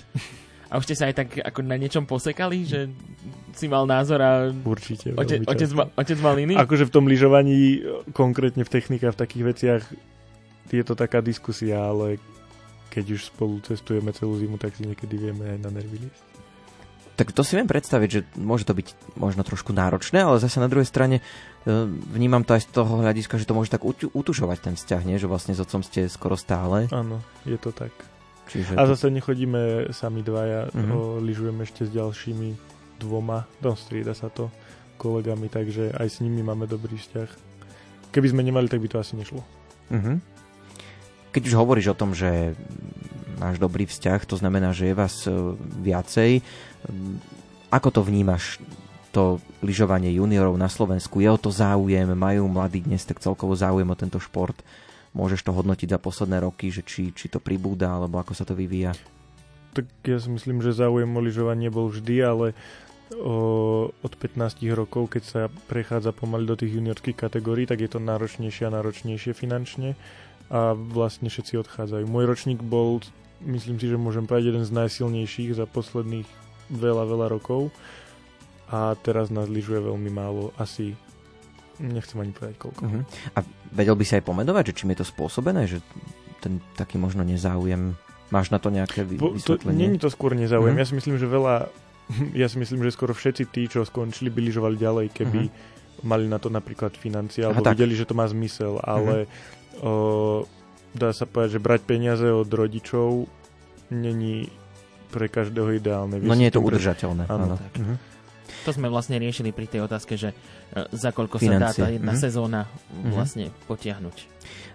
[0.69, 2.93] A už ste sa aj tak ako na niečom posekali, že
[3.57, 4.53] si mal názor a...
[4.53, 5.17] Určite.
[5.17, 6.53] Ote, otec, ma, otec mal iný?
[6.61, 7.81] Akože v tom lyžovaní,
[8.13, 9.83] konkrétne v technikách, v takých veciach,
[10.69, 12.21] je to taká diskusia, ale
[12.93, 16.23] keď už spolu cestujeme celú zimu, tak si niekedy vieme aj na nervy lísť.
[17.17, 20.71] Tak to si viem predstaviť, že môže to byť možno trošku náročné, ale zase na
[20.71, 21.23] druhej strane e,
[22.15, 25.19] vnímam to aj z toho hľadiska, že to môže tak utušovať ten vzťah, nie?
[25.19, 26.87] že vlastne s otcom ste skoro stále.
[26.95, 27.91] Áno, je to tak.
[28.49, 30.91] Čiže a zase nechodíme sami dvaja, mm-hmm.
[30.91, 32.49] o, lyžujeme ešte s ďalšími
[32.97, 34.49] dvoma, no strieda sa to
[34.97, 37.29] kolegami, takže aj s nimi máme dobrý vzťah.
[38.09, 39.45] Keby sme nemali, tak by to asi nešlo.
[39.93, 40.17] Mm-hmm.
[41.29, 42.57] Keď už hovoríš o tom, že
[43.37, 45.31] máš dobrý vzťah, to znamená, že je vás e,
[45.85, 46.41] viacej,
[47.69, 48.57] ako to vnímaš,
[49.13, 51.21] to lyžovanie juniorov na Slovensku?
[51.21, 52.09] Je o to záujem?
[52.13, 54.57] Majú mladí dnes tak celkovo záujem o tento šport?
[55.13, 58.53] Môžeš to hodnotiť za posledné roky, že či, či to pribúda, alebo ako sa to
[58.53, 58.93] vyvíja?
[59.73, 62.47] Tak ja si myslím, že záujem o lyžovanie bol vždy, ale
[63.17, 68.01] o, od 15 rokov, keď sa prechádza pomaly do tých juniorských kategórií, tak je to
[68.01, 69.97] náročnejšie a náročnejšie finančne
[70.49, 72.05] a vlastne všetci odchádzajú.
[72.09, 73.01] Môj ročník bol,
[73.45, 76.25] myslím si, že môžem povedať, jeden z najsilnejších za posledných
[76.73, 77.73] veľa, veľa rokov
[78.69, 80.93] a teraz nás lyžuje veľmi málo, asi
[81.79, 82.81] nechcem ani povedať koľko.
[82.83, 83.03] Uh-huh.
[83.35, 83.39] A
[83.71, 85.79] vedel by si aj pomenovať, že čím je to spôsobené, že
[86.43, 87.95] ten taký možno nezáujem,
[88.29, 89.89] máš na to nejaké vysvetlenie?
[89.89, 90.83] Není to skôr nezáujem, uh-huh.
[90.83, 91.55] ja si myslím, že veľa,
[92.41, 96.05] ja si myslím, že skoro všetci tí, čo skončili, by lyžovali ďalej, keby uh-huh.
[96.05, 99.25] mali na to napríklad financie, alebo Aha, videli, že to má zmysel, ale
[99.79, 99.87] uh-huh.
[99.87, 99.93] o,
[100.93, 103.25] dá sa povedať, že brať peniaze od rodičov
[103.89, 104.51] není
[105.09, 106.21] pre každého ideálne.
[106.21, 107.25] no nie je to udržateľné.
[107.25, 107.57] Áno.
[107.57, 107.95] Mhm.
[108.67, 110.35] To sme vlastne riešili pri tej otázke, že e,
[110.91, 111.59] za koľko Financie.
[111.59, 112.25] sa dá tá jedna mm-hmm.
[112.25, 113.11] sezóna mm-hmm.
[113.13, 114.17] vlastne potiahnuť.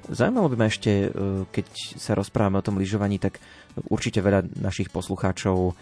[0.04, 3.40] Zaujímalo by ma ešte, e, keď sa rozprávame o tom lyžovaní, tak
[3.88, 5.72] určite veľa našich poslucháčov e,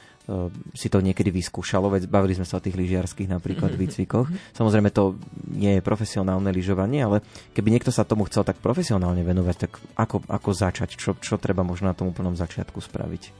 [0.79, 4.31] si to niekedy vyskúšalo, veď bavili sme sa o tých lyžiarských napríklad výcvikoch.
[4.55, 5.19] Samozrejme to
[5.51, 10.23] nie je profesionálne lyžovanie, ale keby niekto sa tomu chcel tak profesionálne venovať, tak ako,
[10.31, 10.95] ako začať?
[10.95, 13.35] Čo, čo treba možno na tom úplnom začiatku spraviť?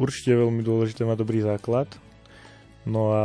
[0.00, 1.92] Určite veľmi dôležité mať dobrý základ.
[2.86, 3.24] No a...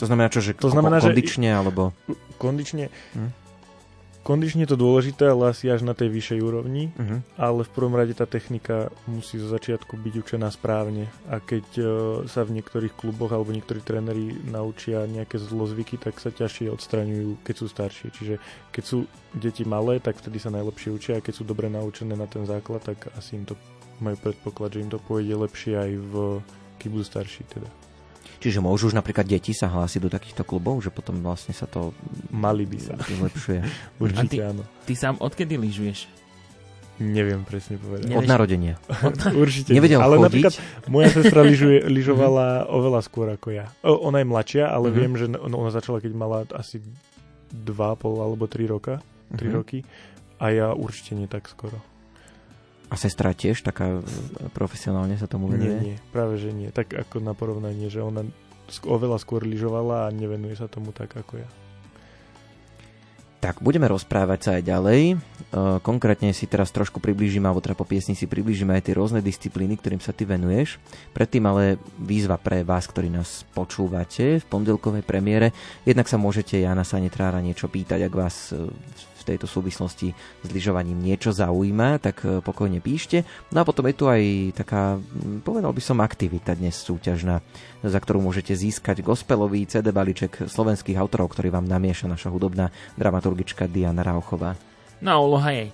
[0.00, 1.56] To znamená čo, že to znamená, kondične, že...
[1.56, 1.82] alebo...
[2.40, 2.90] Kondične...
[3.14, 3.44] Hm?
[4.24, 7.20] Kondične je to dôležité, ale asi až na tej vyššej úrovni, uh-huh.
[7.36, 11.86] ale v prvom rade tá technika musí zo začiatku byť učená správne a keď uh,
[12.24, 17.54] sa v niektorých kluboch alebo niektorí tréneri naučia nejaké zlozvyky, tak sa ťažšie odstraňujú, keď
[17.60, 18.08] sú staršie.
[18.16, 18.34] Čiže
[18.72, 19.04] keď sú
[19.36, 22.80] deti malé, tak vtedy sa najlepšie učia a keď sú dobre naučené na ten základ,
[22.80, 23.60] tak asi im to
[24.00, 26.12] majú predpoklad, že im to pôjde lepšie aj v,
[26.80, 27.68] keď budú starší teda.
[28.44, 31.96] Čiže môžu už napríklad deti sa hlásiť do takýchto klubov, že potom vlastne sa to
[32.28, 32.92] Mali by sa.
[33.00, 33.60] vylepšuje.
[34.04, 34.68] Určite ty, áno.
[34.84, 36.04] Ty sám odkedy lyžuješ?
[37.00, 38.12] Neviem presne povedať.
[38.12, 38.76] Od narodenia.
[39.32, 39.72] Určite.
[39.72, 40.24] Nevedel ale chodiť?
[40.28, 40.54] napríklad
[40.92, 43.72] moja sestra lyžuje, lyžovala oveľa skôr ako ja.
[43.80, 45.00] O, ona je mladšia, ale uh-huh.
[45.00, 46.84] viem, že ona začala, keď mala asi
[47.48, 47.72] 2,5
[48.28, 49.00] alebo 3 roka.
[49.32, 49.56] 3 uh-huh.
[49.56, 49.78] roky.
[50.36, 51.80] A ja určite nie tak skoro.
[52.92, 54.02] A sestra tiež taká e,
[54.52, 55.72] profesionálne sa tomu venuje?
[55.72, 56.68] Nie, nie, práve že nie.
[56.68, 58.24] Tak ako na porovnanie, že ona
[58.84, 61.48] oveľa skôr lyžovala a nevenuje sa tomu tak ako ja.
[63.44, 65.00] Tak, budeme rozprávať sa aj ďalej.
[65.12, 65.16] E,
[65.84, 69.76] konkrétne si teraz trošku priblížime, alebo teda po piesni si priblížime aj tie rôzne disciplíny,
[69.76, 70.80] ktorým sa ty venuješ.
[71.12, 75.52] Predtým ale výzva pre vás, ktorí nás počúvate v pondelkovej premiére.
[75.84, 78.64] Jednak sa môžete Jana Sanitrára niečo pýtať, ak vás e,
[79.24, 80.12] v tejto súvislosti
[80.44, 83.24] s lyžovaním niečo zaujíma, tak e, pokojne píšte.
[83.48, 85.00] No a potom je tu aj taká,
[85.40, 87.40] povedal by som, aktivita dnes súťažná,
[87.80, 92.68] za ktorú môžete získať gospelový CD balíček slovenských autorov, ktorý vám namieša naša hudobná
[93.00, 94.60] dramaturgička Diana Rauchová.
[95.00, 95.64] No a úloha je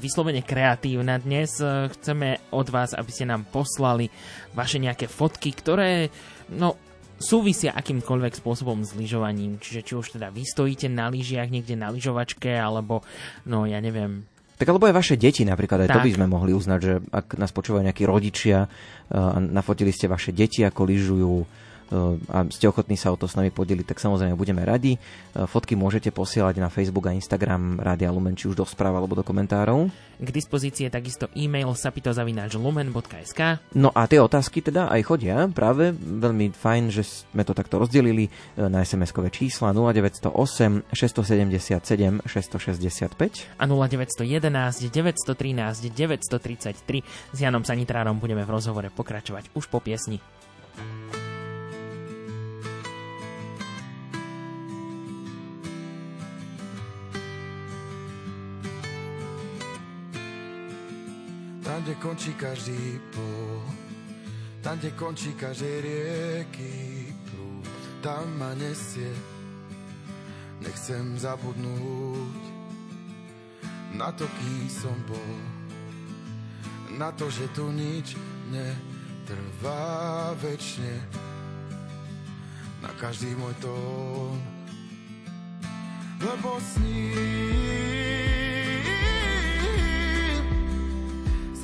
[0.00, 1.60] vyslovene kreatívna dnes.
[1.60, 4.08] E, chceme od vás, aby ste nám poslali
[4.56, 6.08] vaše nejaké fotky, ktoré
[6.48, 6.80] no,
[7.18, 9.58] súvisia akýmkoľvek spôsobom s lyžovaním.
[9.58, 13.02] Čiže či už teda vy stojíte na lyžiach niekde na lyžovačke, alebo
[13.46, 15.96] no ja neviem, tak alebo aj vaše deti napríklad, aj tak.
[15.98, 18.70] to by sme mohli uznať, že ak nás počúvajú nejakí rodičia
[19.10, 21.34] a nafotili ste vaše deti, ako lyžujú,
[22.30, 24.96] a ste ochotní sa o to s nami podeliť, tak samozrejme budeme radi.
[25.34, 29.24] Fotky môžete posielať na Facebook a Instagram Rádia Lumen, či už do správ alebo do
[29.26, 29.92] komentárov.
[30.14, 33.40] K dispozícii je takisto e-mail sapitozavináčlumen.sk
[33.74, 38.30] No a tie otázky teda aj chodia, práve veľmi fajn, že sme to takto rozdelili
[38.30, 38.30] e,
[38.70, 47.34] na SMS-kové čísla 0908 677 665 a 0911 913 933.
[47.34, 50.22] S Janom Sanitrárom budeme v rozhovore pokračovať už po piesni.
[61.84, 63.60] Kde končí každý pol,
[64.64, 67.68] tam, kde končí každej rieky prúd,
[68.00, 69.12] tam ma nesie.
[70.64, 72.40] Nechcem zabudnúť
[74.00, 75.36] na to, kým som bol,
[76.96, 78.16] na to, že tu nič
[78.48, 81.04] netrvá večne,
[82.80, 84.40] na každý môj tón,
[86.16, 88.43] lebo sníš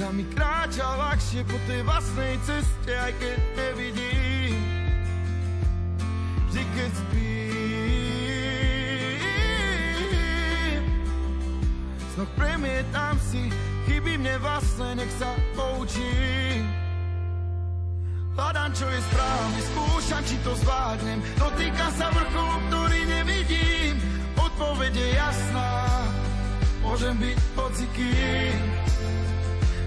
[0.00, 4.56] sa mi kráča ľahšie po tej vlastnej ceste, aj keď nevidím.
[6.48, 7.60] Vždy keď spím,
[12.16, 13.52] snoch premietam si,
[13.84, 16.64] chybí mne vlastne, nech sa poučím.
[18.40, 21.20] Hľadám, čo je správne, skúšam, či to zvládnem.
[21.36, 24.00] Dotýkam sa vrcholu, ktorý nevidím.
[24.32, 25.92] Odpoveď je jasná,
[26.80, 28.89] môžem byť hocikým.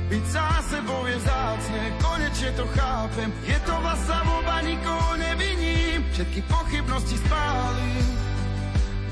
[0.03, 3.29] Byť za sebou je vzácne, konečne to chápem.
[3.47, 6.05] Je to vlastná voľba, nikoho neviním.
[6.13, 8.05] Všetky pochybnosti spálim.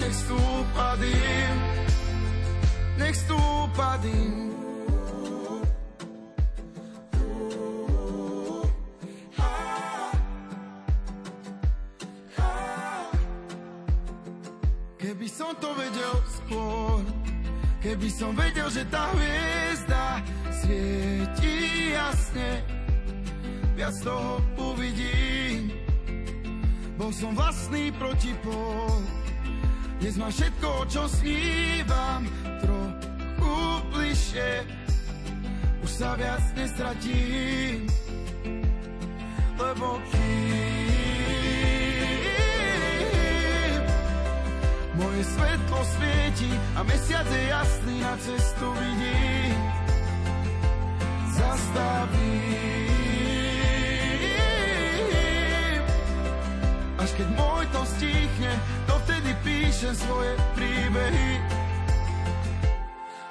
[0.02, 1.56] Nech stúpa dým,
[2.98, 4.50] nech stúpa dým.
[15.02, 17.02] Keby som to vedel skôr,
[17.82, 20.22] keby som vedel, že tá hviezda
[20.54, 22.62] svieti jasne,
[23.74, 25.74] viac toho uvidím.
[26.96, 29.02] Bol som vlastný protipol,
[29.98, 32.22] dnes mám všetko, o čo snívam,
[32.62, 33.58] trochu
[33.90, 34.50] bližšie,
[35.82, 37.90] už sa viac nestratím,
[39.58, 41.01] lebo kým
[45.02, 49.82] moje svetlo svieti a mesiac je jasný na cestu vidím
[51.42, 52.62] zastavím.
[57.02, 58.52] Až keď môj to stichne,
[58.86, 61.42] dovtedy píšem svoje príbehy.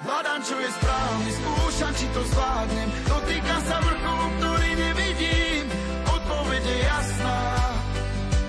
[0.00, 2.88] Hľadám, čo je správne, skúšam, či to zvládnem.
[3.06, 5.64] Dotýkam sa vrcholu, ktorý nevidím.
[6.08, 7.38] Odpoveď je jasná,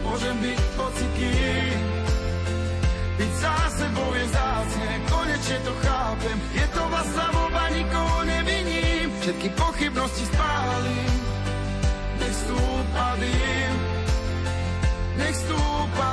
[0.01, 1.90] môžem byť pocitým.
[3.81, 6.37] Sebou je zácne, konečne to chápem.
[6.53, 9.09] Je to vlastná voľba, nikoho neviním.
[9.25, 11.13] Všetky pochybnosti spálim,
[12.21, 13.73] nech stúpa dým,
[15.17, 16.09] nech stúpa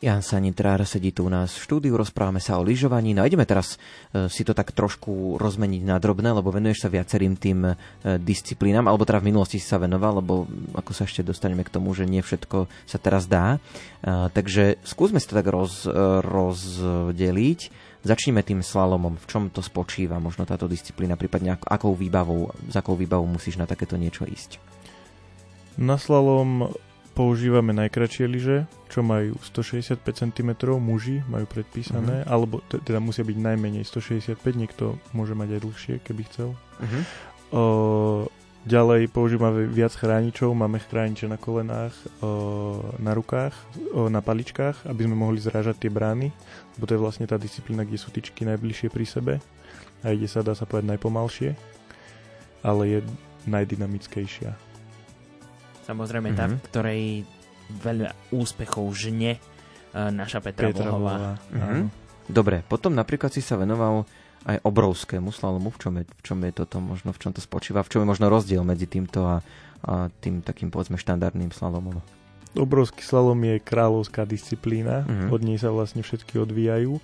[0.00, 3.12] Jan Sanitrár sedí tu u nás v štúdiu, rozprávame sa o lyžovaní.
[3.12, 3.76] No a ideme teraz
[4.16, 7.72] e, si to tak trošku rozmeniť na drobné, lebo venuješ sa viacerým tým e,
[8.16, 11.92] disciplínam, alebo teda v minulosti si sa venoval, lebo ako sa ešte dostaneme k tomu,
[11.92, 13.60] že nie všetko sa teraz dá.
[14.00, 15.84] E, takže skúsme si to tak roz,
[16.24, 17.60] rozdeliť.
[18.00, 19.20] Začneme tým slalomom.
[19.20, 23.68] V čom to spočíva možno táto disciplína, prípadne akou výbavou, s akou výbavou musíš na
[23.68, 24.56] takéto niečo ísť?
[25.76, 26.72] Na slalom
[27.20, 32.32] používame najkračšie lyže, čo majú 165 cm, muži majú predpísané, uh-huh.
[32.32, 36.56] alebo teda musia byť najmenej 165, niekto môže mať aj dlhšie, keby chcel.
[36.56, 37.02] Uh-huh.
[37.52, 37.62] O,
[38.64, 41.92] ďalej používame viac chráničov, máme chrániče na kolenách,
[42.24, 43.52] o, na rukách,
[43.92, 46.32] o, na paličkách, aby sme mohli zrážať tie brány,
[46.80, 49.34] lebo to je vlastne tá disciplína, kde sú tyčky najbližšie pri sebe
[50.00, 51.52] a ide sa, dá sa povedať, najpomalšie,
[52.64, 52.98] ale je
[53.44, 54.69] najdynamickejšia.
[55.90, 56.38] Samozrejme mm-hmm.
[56.38, 57.02] tá, v ktorej
[57.82, 61.34] veľa úspechov žne uh, naša Petra, Petra Bohová.
[61.50, 61.82] Mm-hmm.
[62.30, 64.06] Dobre, potom napríklad si sa venoval
[64.46, 65.74] aj obrovskému slalomu.
[65.74, 67.82] V čom je, v čom je toto možno, v čom to spočíva?
[67.82, 69.42] V čom je možno rozdiel medzi týmto a,
[69.82, 71.98] a tým takým povedzme štandardným slalomom?
[72.54, 75.30] Obrovský slalom je kráľovská disciplína, mm-hmm.
[75.30, 76.98] od nej sa vlastne všetky odvíjajú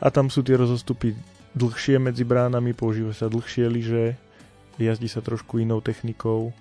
[0.00, 1.12] a tam sú tie rozostupy
[1.52, 4.16] dlhšie medzi bránami, používa sa dlhšie lyže,
[4.80, 6.56] jazdí sa trošku inou technikou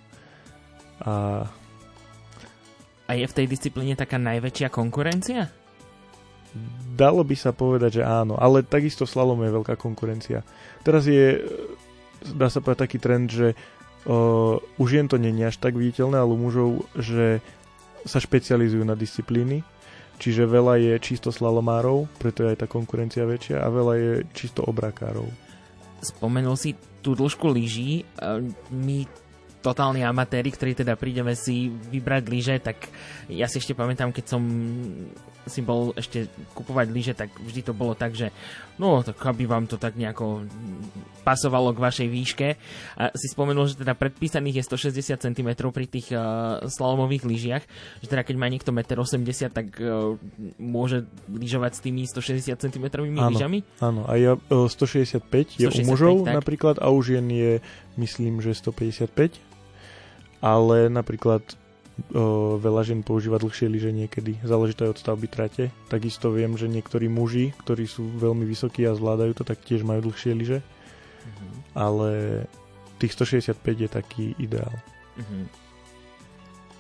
[1.04, 1.46] a...
[3.10, 5.50] A je v tej disciplíne taká najväčšia konkurencia?
[6.94, 10.46] Dalo by sa povedať, že áno, ale takisto slalom je veľká konkurencia.
[10.86, 11.42] Teraz je,
[12.38, 16.34] dá sa povedať taký trend, že uh, už jen to je až tak viditeľné, ale
[16.34, 17.42] u mužov, že
[18.06, 19.62] sa špecializujú na disciplíny,
[20.18, 24.66] čiže veľa je čisto slalomárov, preto je aj tá konkurencia väčšia a veľa je čisto
[24.66, 25.28] obrakárov.
[26.00, 28.08] Spomenul si tú dĺžku lyží,
[28.72, 29.04] my
[29.60, 32.88] totálni amatéri, ktorí teda prídeme si vybrať lyže, tak
[33.28, 34.42] ja si ešte pamätám, keď som
[35.50, 38.30] si bol ešte kupovať lyže, tak vždy to bolo tak, že
[38.78, 40.46] no, tak aby vám to tak nejako
[41.26, 42.48] pasovalo k vašej výške.
[42.96, 47.64] A si spomenul, že teda predpísaných je 160 cm pri tých uh, slalomových lyžiach,
[48.00, 50.16] že teda keď má niekto 1,80 m, tak uh,
[50.62, 53.66] môže lyžovať s tými 160 cm lyžami?
[53.82, 56.36] Áno, a ja, uh, 165 je 165, u mužov tak.
[56.40, 57.52] napríklad a u žien je
[57.98, 59.49] myslím, že 155
[60.40, 61.44] ale napríklad
[62.16, 64.40] o, veľa žien používa dlhšie lyže niekedy.
[64.44, 65.72] Záleží to aj od stavby trate.
[65.92, 70.12] Takisto viem, že niektorí muži, ktorí sú veľmi vysokí a zvládajú to, tak tiež majú
[70.12, 70.60] dlhšie lyže.
[70.60, 71.52] Mm-hmm.
[71.76, 72.10] Ale
[73.00, 74.76] tých 165 je taký ideál.
[75.20, 75.70] Mm-hmm.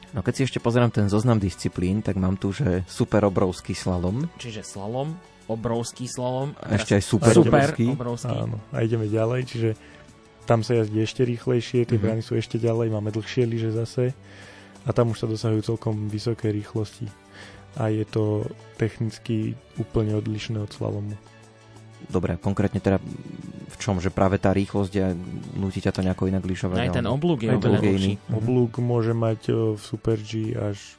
[0.10, 4.26] No keď si ešte pozerám ten zoznam disciplín, tak mám tu, že super obrovský slalom.
[4.42, 5.14] Čiže slalom,
[5.46, 6.58] obrovský slalom.
[6.66, 7.86] A ešte aj super, super obrovský.
[7.94, 8.34] obrovský.
[8.34, 9.70] Áno, a ideme ďalej, čiže
[10.50, 12.02] tam sa jazdí ešte rýchlejšie, tie mm-hmm.
[12.02, 14.18] brány sú ešte ďalej, máme dlhšie lyže zase
[14.82, 17.06] a tam už sa dosahujú celkom vysoké rýchlosti.
[17.78, 18.50] A je to
[18.82, 21.14] technicky úplne odlišné od slalomu.
[22.10, 22.98] Dobre, konkrétne teda
[23.70, 24.02] v čom?
[24.02, 25.14] Že práve tá rýchlosť a
[25.54, 26.82] nutí ťa to nejako inak lyžovať?
[26.82, 28.18] Aj ten oblúk je oblúk iný.
[28.34, 30.98] Oblúk môže mať v Super G až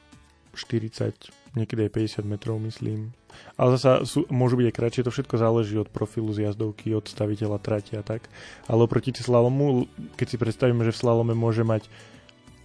[0.55, 1.11] 40,
[1.59, 3.11] niekedy aj 50 metrov, myslím.
[3.55, 7.57] Ale zasa sú, môžu byť aj kratšie, to všetko záleží od profilu zjazdovky, od staviteľa
[7.61, 8.27] trati a tak.
[8.65, 11.89] Ale oproti slalomu, keď si predstavíme, že v slalome môže mať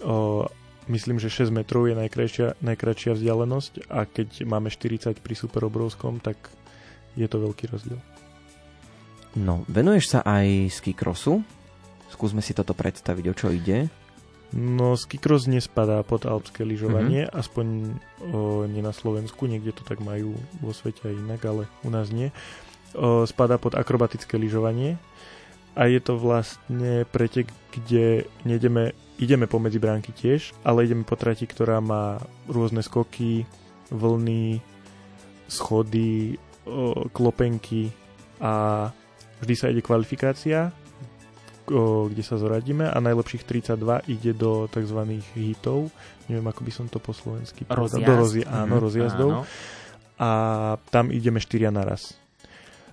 [0.02, 0.46] o,
[0.88, 6.38] myslím, že 6 metrov je najkrajšia, najkračšia vzdialenosť a keď máme 40 pri superobrovskom, tak
[7.18, 8.00] je to veľký rozdiel.
[9.36, 11.44] No, venuješ sa aj ski crossu?
[12.08, 13.92] Skúsme si toto predstaviť, o čo ide.
[14.54, 17.38] No, skikros nespadá pod alpské lyžovanie, mm-hmm.
[17.38, 17.66] aspoň
[18.30, 22.14] o, nie na Slovensku, niekde to tak majú vo svete aj inak, ale u nás
[22.14, 22.30] nie.
[22.94, 25.02] O, spadá pod akrobatické lyžovanie
[25.74, 31.44] a je to vlastne pretek, kde nedeme, ideme pomedzi bránky tiež, ale ideme po trati,
[31.44, 33.44] ktorá má rôzne skoky,
[33.90, 34.62] vlny,
[35.50, 37.90] schody, o, klopenky
[38.38, 38.88] a
[39.42, 40.70] vždy sa ide kvalifikácia
[41.66, 45.00] kde sa zoradíme a najlepších 32 ide do tzv.
[45.34, 45.90] hitov.
[46.30, 48.02] Neviem, ako by som to po slovensky povedal.
[48.02, 48.84] Do rozj- áno, mm-hmm.
[48.86, 49.30] rozjazdov.
[49.30, 49.42] Áno.
[50.16, 50.30] A
[50.88, 52.16] tam ideme štyria naraz.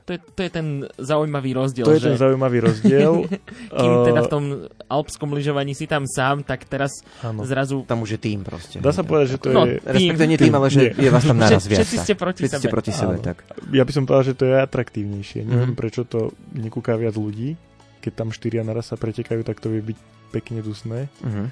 [0.04, 0.68] To je, to je ten
[1.00, 1.88] zaujímavý rozdiel.
[1.88, 2.08] To je že...
[2.12, 3.24] ten zaujímavý rozdiel.
[3.80, 4.44] Kým teda v tom
[4.92, 6.92] alpskom lyžovaní si tam sám, tak teraz
[7.24, 7.48] ano.
[7.48, 7.88] zrazu...
[7.88, 8.84] Tam už je tým proste.
[8.84, 9.80] Dá sa povedať, že to no, je...
[9.80, 11.08] Respektíve nie tým, ale že nie.
[11.08, 11.88] je vás tam naraz viac.
[11.88, 12.64] Všetci ste proti Všetci sebe.
[12.68, 13.48] Ste proti sebe tak.
[13.72, 15.40] Ja by som povedal, že to je atraktívnejšie.
[15.48, 15.80] Neviem, mm.
[15.80, 17.56] prečo to nekúka viac ľudí
[18.04, 19.98] keď tam štyria naraz sa pretekajú, tak to vie byť
[20.36, 21.08] pekne dusné.
[21.24, 21.48] Uh-huh.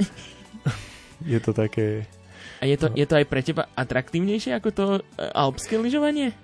[1.32, 2.04] je to také...
[2.60, 2.96] A je to, no.
[3.00, 5.02] je to aj pre teba atraktívnejšie ako to e,
[5.34, 6.36] alpské lyžovanie?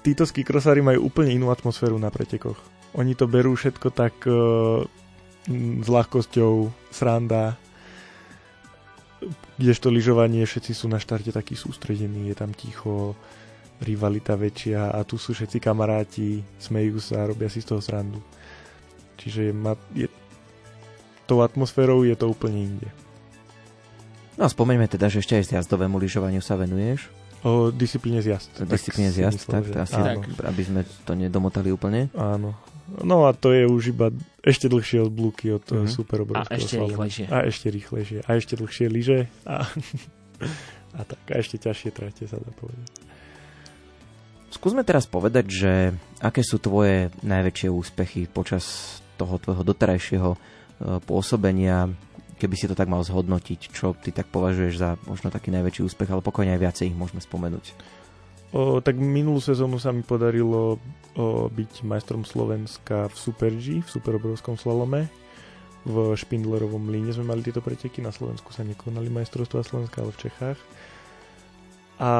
[0.00, 2.56] Títo skikrosári majú úplne inú atmosféru na pretekoch.
[2.96, 4.84] Oni to berú všetko tak uh,
[5.80, 7.56] s ľahkosťou, sranda.
[9.56, 13.16] kdežto lyžovanie, všetci sú na štarte takí sústredení, je tam ticho,
[13.82, 18.22] rivalita väčšia a tu sú všetci kamaráti, smejú sa, robia si z toho srandu.
[19.20, 19.54] Čiže je,
[19.96, 20.08] je,
[21.26, 22.88] tou atmosférou je to úplne inde.
[24.36, 27.12] No a spomeňme teda, že ešte aj zjazdovému lyžovaniu sa venuješ.
[27.42, 28.54] O disciplíne zjazd.
[28.64, 30.22] Disciplíne zjazd, tak, tak asi, áno.
[30.46, 32.06] aby sme to nedomotali úplne.
[32.14, 32.54] Áno.
[33.02, 34.14] No a to je už iba
[34.46, 35.90] ešte dlhšie od blúky, od mm-hmm.
[35.90, 36.94] super A ešte slavu.
[36.94, 37.26] rýchlejšie.
[37.32, 38.18] A ešte rýchlejšie.
[38.22, 39.20] A ešte dlhšie lyže.
[39.42, 39.66] A,
[40.98, 41.22] a tak.
[41.32, 42.86] A ešte ťažšie trate sa dá povedať.
[44.52, 45.72] Skúsme teraz povedať, že
[46.22, 50.38] aké sú tvoje najväčšie úspechy počas toho tvojho doterajšieho e,
[51.06, 51.86] pôsobenia,
[52.42, 56.10] keby si to tak mal zhodnotiť, čo ty tak považuješ za možno taký najväčší úspech,
[56.10, 57.70] ale pokojne aj viacej ich môžeme spomenúť.
[58.52, 63.88] O, tak minulú sezónu sa mi podarilo o, byť majstrom Slovenska v Super G, v
[63.88, 65.06] superobrovskom slalome.
[65.86, 70.20] V Špindlerovom líne sme mali tieto preteky, na Slovensku sa nekonali majstrovstvá Slovenska, ale v
[70.28, 70.58] Čechách.
[72.02, 72.12] A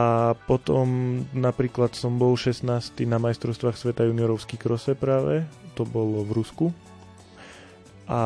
[0.46, 2.64] potom napríklad som bol 16.
[3.02, 5.42] na majstrovstvách sveta juniorovský krose práve,
[5.74, 6.66] to bolo v Rusku.
[8.12, 8.20] A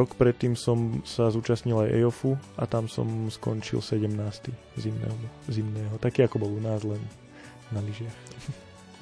[0.00, 4.16] rok predtým som sa zúčastnil aj EOFu a tam som skončil 17.
[4.80, 5.12] zimného.
[5.52, 6.00] zimného.
[6.00, 7.04] Taký ako bol u nás len
[7.68, 8.16] na lyžiach.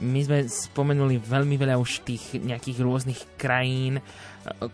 [0.03, 4.03] My sme spomenuli veľmi veľa už tých nejakých rôznych krajín,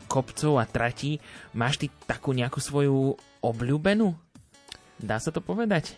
[0.09, 1.21] kopcov a tratí.
[1.53, 4.17] Máš ty takú nejakú svoju obľúbenú?
[4.97, 5.93] Dá sa to povedať?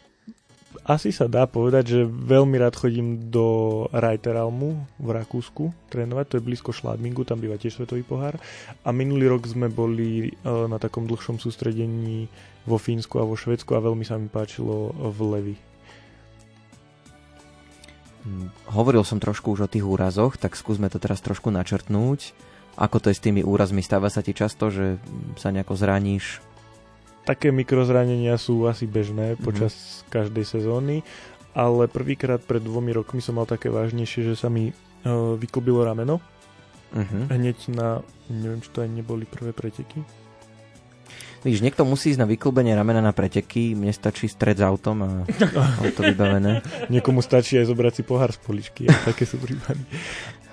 [0.83, 6.47] Asi sa dá povedať, že veľmi rád chodím do Reiteralmu v Rakúsku trénovať, to je
[6.47, 8.35] blízko Šládmingu, tam býva tiež svetový pohár.
[8.83, 12.27] A minulý rok sme boli uh, na takom dlhšom sústredení
[12.67, 15.57] vo Fínsku a vo Švedsku a veľmi sa mi páčilo v Levi.
[18.27, 22.35] Hm, hovoril som trošku už o tých úrazoch, tak skúsme to teraz trošku načrtnúť.
[22.75, 23.87] Ako to je s tými úrazmi?
[23.87, 24.99] Stáva sa ti často, že
[25.39, 26.52] sa nejako zraníš?
[27.23, 29.45] Také mikrozranenia sú asi bežné mm-hmm.
[29.45, 31.07] počas každej sezóny,
[31.53, 36.19] ale prvýkrát pred dvomi rokmi som mal také vážnejšie, že sa mi uh, vyklbilo rameno.
[36.93, 37.23] Mm-hmm.
[37.33, 40.05] Hneď na, neviem, či to aj neboli prvé preteky.
[41.43, 45.11] Víš, niekto musí ísť na vyklbenie ramena na preteky, mne stačí stred s autom a
[45.83, 46.63] auto vybavené.
[46.87, 49.83] Niekomu stačí aj zobrať si pohár z poličky, také sú prípady.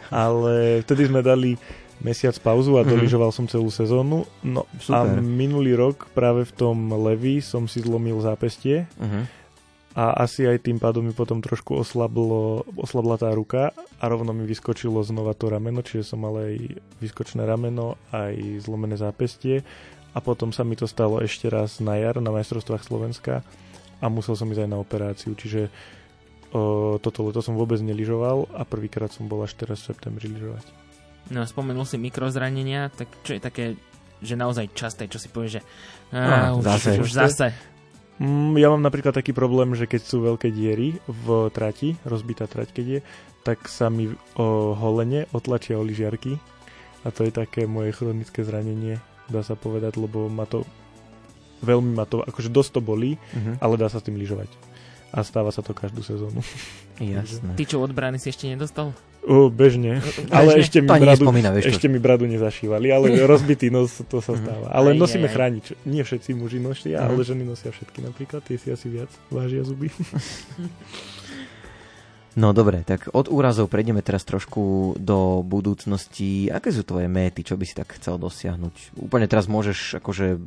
[0.09, 1.53] Ale vtedy sme dali
[1.99, 2.89] mesiac pauzu a mhm.
[2.95, 4.23] doližoval som celú sezónu.
[4.43, 4.95] No Super.
[4.95, 9.23] a minulý rok práve v tom Levi som si zlomil zápestie uh-huh.
[9.95, 14.47] a asi aj tým pádom mi potom trošku oslablo, oslabla tá ruka a rovno mi
[14.47, 19.67] vyskočilo znova to rameno, čiže som mal aj vyskočné rameno, aj zlomené zápestie
[20.15, 23.45] a potom sa mi to stalo ešte raz na jar na majstrovstvách Slovenska
[23.99, 25.67] a musel som ísť aj na operáciu, čiže
[26.55, 30.78] o, toto leto som vôbec neližoval a prvýkrát som bol až teraz v septembri lyžovať.
[31.29, 33.65] No spomenul si mikrozranenia, tak čo je také,
[34.19, 35.61] že naozaj časté, čo si povie, že
[36.13, 36.91] á, už, zase.
[36.97, 37.47] Už, už zase.
[38.19, 42.75] Mm, ja mám napríklad taký problém, že keď sú veľké diery v trati, rozbitá trať
[42.75, 42.99] keď je,
[43.47, 46.35] tak sa mi o holene otlačia o lyžiarky
[47.05, 48.99] a to je také moje chronické zranenie,
[49.31, 50.67] dá sa povedať, lebo ma to
[51.63, 53.55] veľmi ma to, akože dosť to bolí, uh-huh.
[53.59, 54.47] ale dá sa s tým lyžovať.
[55.09, 56.39] A stáva sa to každú sezónu.
[56.99, 57.55] Jasné.
[57.55, 58.93] Ty čo od brány si ešte nedostal?
[59.19, 59.99] Uh, bežne.
[59.99, 60.31] bežne.
[60.31, 61.27] Ale ešte mi, bradu,
[61.59, 64.39] ešte mi bradu nezašívali, ale rozbitý nos, to sa mhm.
[64.39, 64.65] stáva.
[64.71, 65.35] Ale aj, nosíme aj, aj.
[65.35, 65.65] chránič.
[65.83, 67.13] Nie všetci muži nosia, uh-huh.
[67.13, 68.41] ale ženy nosia všetky napríklad.
[68.47, 69.91] Tie si asi viac vážia zuby.
[72.37, 76.47] No dobre, tak od úrazov prejdeme teraz trošku do budúcnosti.
[76.47, 78.95] Aké sú tvoje méty, čo by si tak chcel dosiahnuť?
[78.95, 80.39] Úplne teraz môžeš akože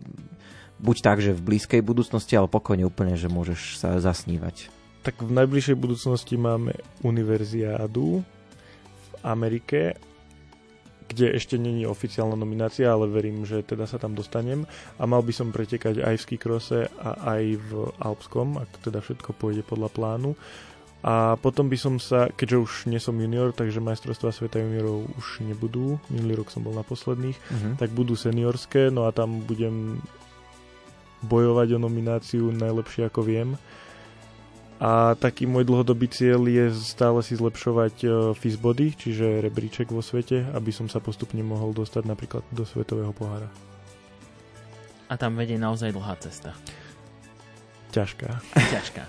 [0.79, 4.73] buď tak, že v blízkej budúcnosti, ale pokojne úplne, že môžeš sa zasnívať.
[5.03, 8.23] Tak v najbližšej budúcnosti máme univerziádu
[9.23, 9.97] Amerike,
[11.13, 14.65] kde ešte není oficiálna nominácia, ale verím, že teda sa tam dostanem.
[14.97, 17.71] A mal by som pretekať aj v skikrose a aj v
[18.01, 20.33] Alpskom, ak teda všetko pôjde podľa plánu.
[21.03, 25.43] A potom by som sa, keďže už nie som junior, takže majstrovstvá sveta juniorov už
[25.43, 27.75] nebudú, minulý rok som bol na posledných, uh-huh.
[27.75, 29.99] tak budú seniorské, no a tam budem
[31.27, 33.59] bojovať o nomináciu najlepšie ako viem.
[34.83, 40.43] A taký môj dlhodobý cieľ je stále si zlepšovať uh, Fizzbody, čiže rebríček vo svete,
[40.59, 43.47] aby som sa postupne mohol dostať napríklad do svetového pohára.
[45.07, 46.59] A tam vedie naozaj dlhá cesta.
[47.95, 48.27] Ťažká.
[48.75, 49.07] Ťažká.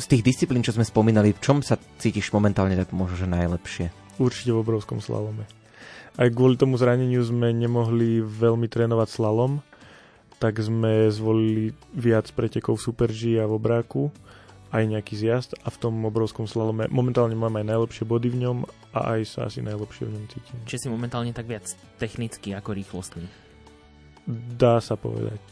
[0.00, 3.92] Z tých disciplín, čo sme spomínali, v čom sa cítiš momentálne tak možno, že najlepšie?
[4.16, 5.44] Určite v obrovskom slalome.
[6.16, 9.60] Aj kvôli tomu zraneniu sme nemohli veľmi trénovať slalom,
[10.40, 14.08] tak sme zvolili viac pretekov v Super G a v obráku
[14.70, 18.58] aj nejaký zjazd a v tom obrovskom slalome momentálne mám aj najlepšie body v ňom
[18.94, 20.58] a aj sa asi najlepšie v ňom cítim.
[20.66, 21.66] Čiže si momentálne tak viac
[21.98, 23.26] technicky ako rýchlostný?
[24.30, 25.42] Dá sa povedať.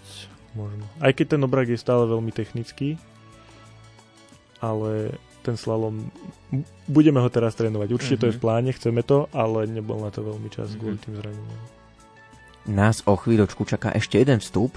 [0.55, 0.87] možno.
[1.03, 2.95] Aj keď ten obrak je stále veľmi technický,
[4.63, 6.11] ale ten slalom,
[6.87, 7.89] budeme ho teraz trénovať.
[7.95, 8.23] Určite mm-hmm.
[8.23, 8.45] to je v mhm.
[8.45, 10.81] pláne, chceme to, ale nebol na to veľmi čas mm-hmm.
[10.83, 11.63] kvôli tým zraneniam.
[12.69, 14.77] Nás o chvíľočku čaká ešte jeden vstup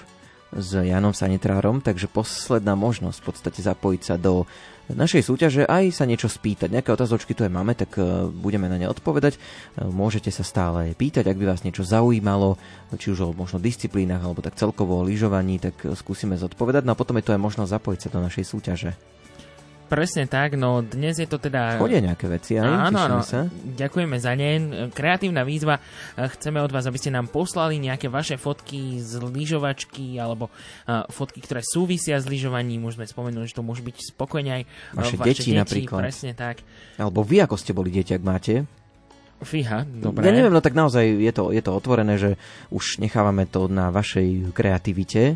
[0.51, 4.43] s Janom Sanitrárom, takže posledná možnosť v podstate zapojiť sa do
[4.91, 6.67] našej súťaže aj sa niečo spýtať.
[6.67, 9.37] Nejaké otázočky tu aj máme, tak e, budeme na ne odpovedať.
[9.37, 9.39] E,
[9.87, 12.59] môžete sa stále pýtať, ak by vás niečo zaujímalo,
[12.99, 16.83] či už o možno disciplínach alebo tak celkovo o lyžovaní, tak e, skúsime zodpovedať.
[16.83, 18.91] No a potom je tu aj možnosť zapojiť sa do našej súťaže.
[19.91, 21.75] Presne tak, no dnes je to teda...
[21.75, 22.63] Chodia nejaké veci, aj?
[22.87, 23.51] Áno, áno, sa.
[23.51, 24.51] ďakujeme za ne.
[24.95, 25.83] Kreatívna výzva.
[26.15, 31.43] Chceme od vás, aby ste nám poslali nejaké vaše fotky z lyžovačky alebo uh, fotky,
[31.43, 32.87] ktoré súvisia s lyžovaním.
[32.87, 34.63] Môžeme spomenúť, že to môže byť spokojne aj
[34.95, 36.07] vaše, vaše deti, deti napríklad.
[36.07, 36.63] Presne tak.
[36.95, 38.63] Alebo vy, ako ste boli deti, ak máte.
[39.43, 40.23] Fíha, dobre.
[40.23, 42.39] Ja neviem, no tak naozaj je to, je to otvorené, že
[42.71, 45.35] už nechávame to na vašej kreativite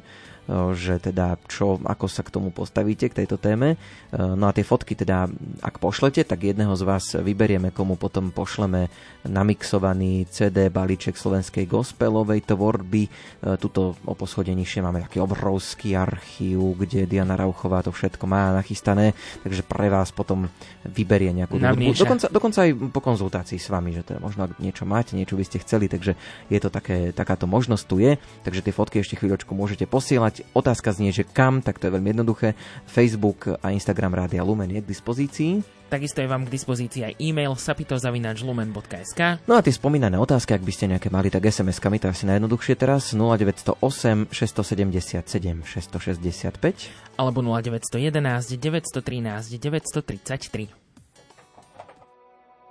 [0.49, 3.81] že teda čo, ako sa k tomu postavíte, k tejto téme.
[4.13, 5.25] No a tie fotky teda,
[5.65, 8.87] ak pošlete, tak jedného z vás vyberieme, komu potom pošleme
[9.25, 13.09] namixovaný CD balíček slovenskej gospelovej tvorby.
[13.57, 19.17] Tuto o poschodie nižšie máme taký obrovský archív, kde Diana Rauchová to všetko má nachystané,
[19.41, 20.45] takže pre vás potom
[20.85, 21.97] vyberie nejakú hudbu.
[21.97, 25.45] Dokonca, dokonca aj po konzultácii s vami, že teda možno ak niečo máte, niečo by
[25.47, 26.13] ste chceli, takže
[26.53, 30.55] je to také, takáto možnosť tu je, takže tie fotky ešte chvíľočku môžete posielať poslať.
[30.55, 32.55] Otázka znie, že kam, tak to je veľmi jednoduché.
[32.87, 35.63] Facebook a Instagram Rádia Lumen je k dispozícii.
[35.85, 40.73] Takisto je vám k dispozícii aj e-mail sapitozavinačlumen.sk No a tie spomínané otázky, ak by
[40.73, 49.61] ste nejaké mali, tak SMS-kami, to asi najjednoduchšie teraz 0908 677 665 alebo 0911 913
[49.61, 50.73] 933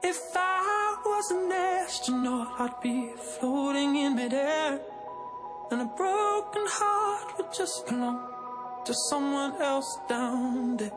[0.05, 4.94] If I was an astronaut, I'd be floating in midair
[5.71, 8.21] And a broken heart would just belong
[8.85, 10.93] to someone else down there.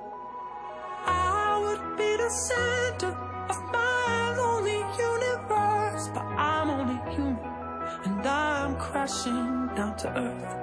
[1.06, 3.14] I would be the center
[3.50, 7.40] of my lonely universe, but I'm only human
[8.06, 10.56] and I'm crashing down to earth.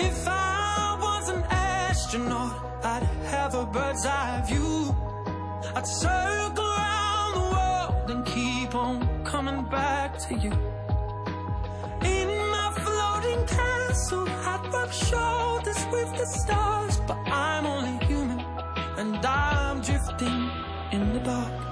[0.00, 4.94] If I was an astronaut, I'd have a bird's eye view.
[5.76, 10.52] I'd circle around the world and keep on coming back to you.
[12.04, 14.26] In my floating castle,
[14.82, 18.40] rub shoulders with the stars, but I'm only human,
[18.98, 20.50] and I'm drifting
[20.92, 21.71] in the dark.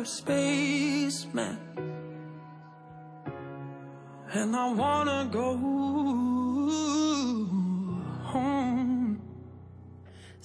[0.00, 1.58] A spaceman,
[4.32, 5.56] and I wanna go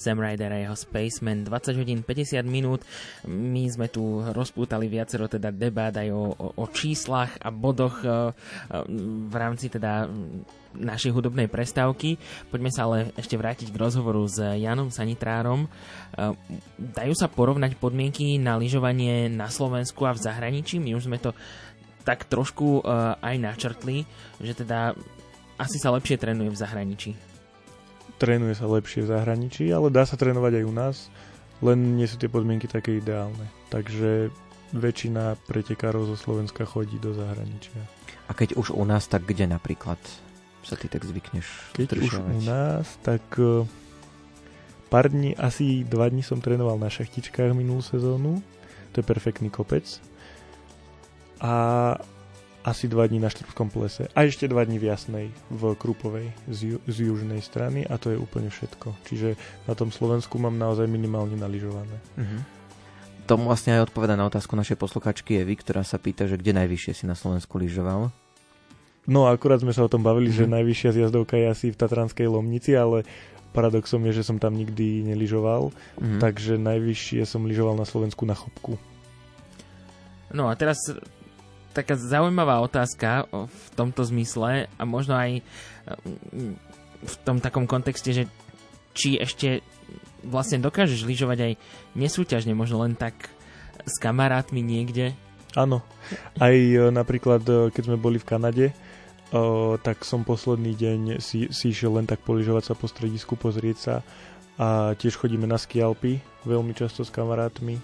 [0.03, 2.83] Sam Ryder a jeho Spaceman 20 hodín 50 minút.
[3.23, 8.07] My sme tu rozpútali viacero teda debát aj o, o, o číslach a bodoch e,
[8.07, 8.11] e,
[9.31, 10.11] v rámci teda
[10.75, 12.19] našej hudobnej prestávky.
[12.51, 15.63] Poďme sa ale ešte vrátiť k rozhovoru s Janom Sanitrárom.
[15.63, 15.67] E,
[16.75, 20.83] dajú sa porovnať podmienky na lyžovanie na Slovensku a v zahraničí?
[20.83, 21.31] My už sme to
[22.03, 22.83] tak trošku
[23.23, 24.03] aj načrtli,
[24.43, 24.91] že teda
[25.55, 27.32] asi sa lepšie trénuje v zahraničí.
[28.23, 30.95] Trénuje sa lepšie v zahraničí, ale dá sa trénovať aj u nás,
[31.59, 33.51] len nie sú tie podmienky také ideálne.
[33.67, 34.31] Takže
[34.71, 37.83] väčšina pretekárov zo Slovenska chodí do zahraničia.
[38.25, 39.99] A keď už u nás, tak kde napríklad
[40.63, 43.67] sa ty tak zvykneš Keď už u nás, tak uh,
[44.87, 48.39] pár dní, asi dva dní som trénoval na šachtičkách minulú sezónu.
[48.95, 49.83] To je perfektný kopec
[51.43, 51.55] a
[52.63, 56.75] asi dva dní na Štrbskom plese a ešte dva dní v Jasnej, v Krupovej z,
[56.75, 58.95] ju, z južnej strany a to je úplne všetko.
[59.03, 59.35] Čiže
[59.67, 61.95] na tom Slovensku mám naozaj minimálne naližované.
[62.15, 62.41] Uh-huh.
[63.27, 67.03] Tomu vlastne aj odpoveda na otázku našej posluchačky Evy, ktorá sa pýta, že kde najvyššie
[67.03, 68.11] si na Slovensku lyžoval?
[69.03, 70.47] No akurát sme sa o tom bavili, uh-huh.
[70.47, 70.53] že mhm.
[70.55, 73.03] najvyššia zjazdovka je asi v Tatranskej Lomnici, ale
[73.51, 76.19] paradoxom je, že som tam nikdy neližoval, uh-huh.
[76.23, 78.79] takže najvyššie som lyžoval na Slovensku na Chopku.
[80.33, 80.79] No a teraz
[81.73, 85.41] taká zaujímavá otázka v tomto zmysle a možno aj
[86.31, 86.53] mm,
[87.03, 88.23] v tom takom kontexte, že
[88.93, 89.65] či ešte
[90.23, 91.53] vlastne dokážeš lyžovať aj
[91.97, 93.33] nesúťažne, možno len tak
[93.83, 95.11] s kamarátmi niekde?
[95.57, 95.83] Áno.
[96.39, 98.65] Aj e, napríklad, keď sme boli v Kanade,
[99.81, 103.95] tak som posledný deň si, si išiel len tak poližovať sa po stredisku, pozrieť sa
[104.61, 107.81] a tiež chodíme na skialpy veľmi často s kamarátmi,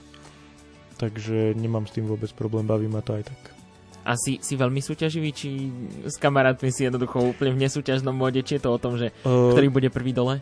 [1.02, 3.59] takže nemám s tým vôbec problém, baví ma to aj tak.
[4.08, 5.70] A si, si veľmi súťaživý, či
[6.08, 9.52] s kamarátmi si jednoducho úplne v nesúťažnom móde, či je to o tom, že uh,
[9.54, 10.40] ktorý bude prvý dole?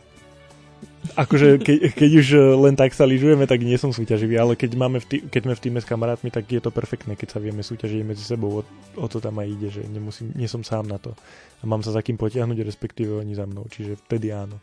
[1.17, 2.27] Akože ke, keď už
[2.61, 5.53] len tak sa lyžujeme, tak nie som súťaživý, ale keď, máme v tý, keď sme
[5.57, 8.61] v týme s kamarátmi, tak je to perfektné, keď sa vieme súťažiť medzi sebou.
[8.61, 8.63] O,
[8.99, 11.17] o to tam aj ide, že nemusím, nie som sám na to.
[11.59, 13.65] A mám sa za kým potiahnuť, respektíve oni za mnou.
[13.71, 14.61] Čiže vtedy áno.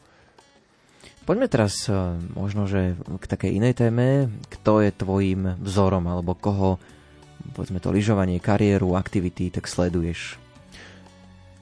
[1.24, 1.96] Poďme teraz eh,
[2.36, 4.28] možno, že k takej inej téme.
[4.52, 6.76] Kto je tvojim vzorom, alebo koho
[7.52, 10.40] povedzme to lyžovanie, kariéru, aktivity, tak sleduješ?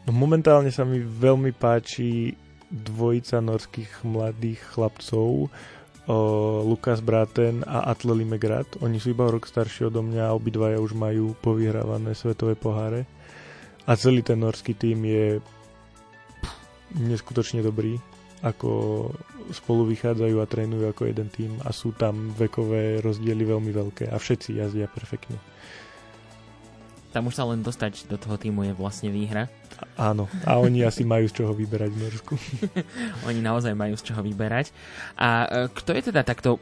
[0.06, 2.34] No momentálne sa mi veľmi páči
[2.70, 5.48] dvojica norských mladých chlapcov, o,
[6.66, 8.78] Lukas Braten a Atle Limegrat.
[8.82, 13.06] Oni sú iba rok starší odo mňa obidvaja už majú povyhrávané svetové poháre.
[13.86, 15.26] A celý ten norský tým je
[16.42, 16.54] pff,
[16.98, 17.98] neskutočne dobrý
[18.42, 18.70] ako
[19.54, 24.16] spolu vychádzajú a trénujú ako jeden tým a sú tam vekové rozdiely veľmi veľké a
[24.18, 25.38] všetci jazdia perfektne.
[27.12, 29.46] Tam už sa len dostať do toho týmu je vlastne výhra.
[30.00, 32.34] A, áno, a oni asi majú z čoho vyberať v Norsku.
[33.28, 34.72] oni naozaj majú z čoho vyberať.
[35.20, 36.56] A e, kto je teda takto,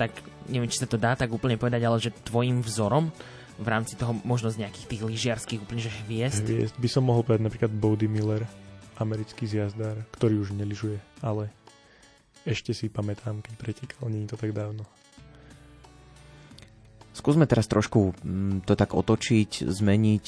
[0.00, 0.16] tak
[0.48, 3.12] neviem, či sa to dá tak úplne povedať, ale že tvojim vzorom
[3.60, 6.48] v rámci toho možno z nejakých tých lyžiarských úplne že hviezd?
[6.48, 8.48] Hviezd by som mohol povedať napríklad Body Miller
[8.96, 11.52] americký zjazdár, ktorý už neližuje, ale
[12.46, 14.86] ešte si pamätám, keď pretekal, nie je to tak dávno.
[17.16, 20.26] Skúsme teraz trošku mm, to tak otočiť, zmeniť.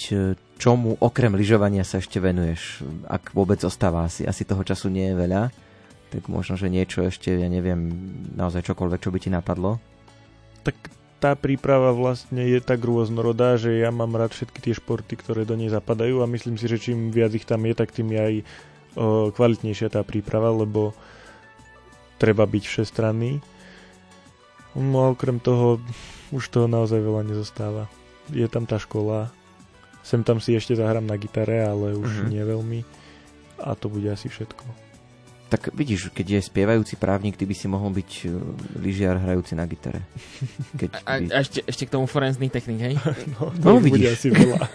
[0.57, 2.81] Čomu okrem lyžovania sa ešte venuješ?
[3.05, 5.43] Ak vôbec zostáva, asi, asi toho času nie je veľa,
[6.09, 7.93] tak možno, že niečo ešte, ja neviem,
[8.33, 9.77] naozaj čokoľvek, čo by ti napadlo?
[10.65, 15.43] Tak tá príprava vlastne je tak rôznorodá, že ja mám rád všetky tie športy, ktoré
[15.43, 18.21] do nej zapadajú a myslím si, že čím viac ich tam je, tak tým je
[18.23, 18.45] aj o,
[19.35, 20.95] kvalitnejšia tá príprava, lebo
[22.23, 23.43] treba byť všestranný.
[24.79, 25.83] No a okrem toho
[26.31, 27.91] už toho naozaj veľa nezostáva.
[28.31, 29.35] Je tam tá škola,
[30.07, 32.31] sem tam si ešte zahrám na gitare, ale už uh-huh.
[32.31, 32.81] nie veľmi
[33.59, 34.88] a to bude asi všetko.
[35.49, 38.37] Tak vidíš, keď je spievajúci právnik, ty by si mohol byť uh,
[38.85, 40.05] lyžiar hrajúci na gitare.
[40.77, 41.33] Keď a, by...
[41.33, 42.95] a ešte, ešte k tomu forenzný technik, hej?
[43.39, 44.21] No, to no vidíš.
[44.21, 44.61] asi veľa.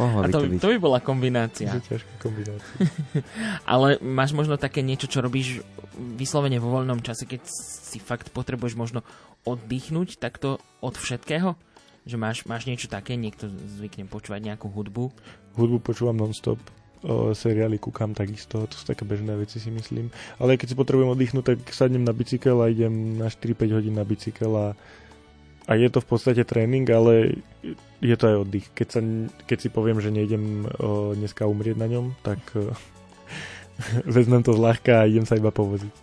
[0.00, 0.58] a to, to, byť.
[0.64, 1.76] to by bola kombinácia.
[1.76, 2.88] To ťažká kombinácia.
[3.72, 5.60] Ale máš možno také niečo, čo robíš
[6.16, 9.04] vyslovene vo voľnom čase, keď si fakt potrebuješ možno
[9.44, 11.52] oddychnúť takto od všetkého?
[12.08, 15.12] Že máš, máš niečo také, niekto zvykne počúvať nejakú hudbu?
[15.60, 16.56] Hudbu počúvam non-stop
[17.02, 20.10] o, seriály kúkam takisto, to sú také bežné veci si myslím.
[20.38, 24.06] Ale keď si potrebujem oddychnúť, tak sadnem na bicykel a idem na 4-5 hodín na
[24.06, 24.66] bicykel a,
[25.66, 27.42] a je to v podstate tréning, ale
[28.02, 28.66] je to aj oddych.
[28.74, 29.00] Keď, sa,
[29.46, 32.70] keď si poviem, že nejdem o, dneska umrieť na ňom, tak o,
[34.16, 35.94] vezmem to zľahka a idem sa iba povoziť.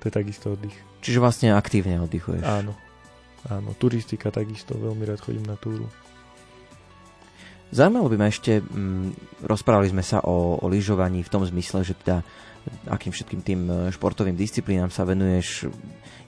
[0.00, 0.76] To je takisto oddych.
[1.00, 2.44] Čiže vlastne aktívne oddychuješ.
[2.44, 2.76] Áno.
[3.44, 5.84] Áno, turistika takisto, veľmi rád chodím na túru.
[7.74, 11.98] Zaujímalo by ma ešte, mm, rozprávali sme sa o, o lyžovaní v tom zmysle, že
[11.98, 12.22] teda
[12.86, 15.66] akým všetkým tým e, športovým disciplínám sa venuješ.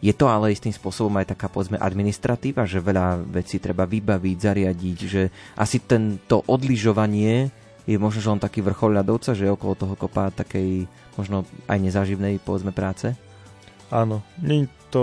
[0.03, 4.99] Je to ale istým spôsobom aj taká povedzme administratíva, že veľa vecí treba vybaviť, zariadiť,
[5.07, 5.23] že
[5.57, 7.49] asi tento odlyžovanie
[7.87, 11.79] je možno, že len taký vrchol ľadovca, že je okolo toho kopa takej možno aj
[11.79, 13.15] nezáživnej povedzme práce?
[13.95, 15.03] Áno, nie je to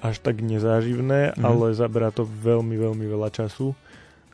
[0.00, 1.44] až tak nezáživné, mm.
[1.44, 3.76] ale zaberá to veľmi, veľmi veľa času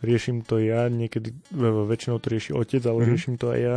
[0.03, 3.11] riešim to ja, niekedy väčšinou to rieši otec, ale mm-hmm.
[3.11, 3.76] riešim to aj ja.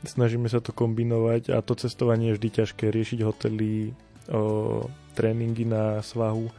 [0.00, 2.88] Snažíme sa to kombinovať a to cestovanie je vždy ťažké.
[2.88, 3.92] Riešiť hotely,
[4.32, 6.52] o, tréningy na svahu, o,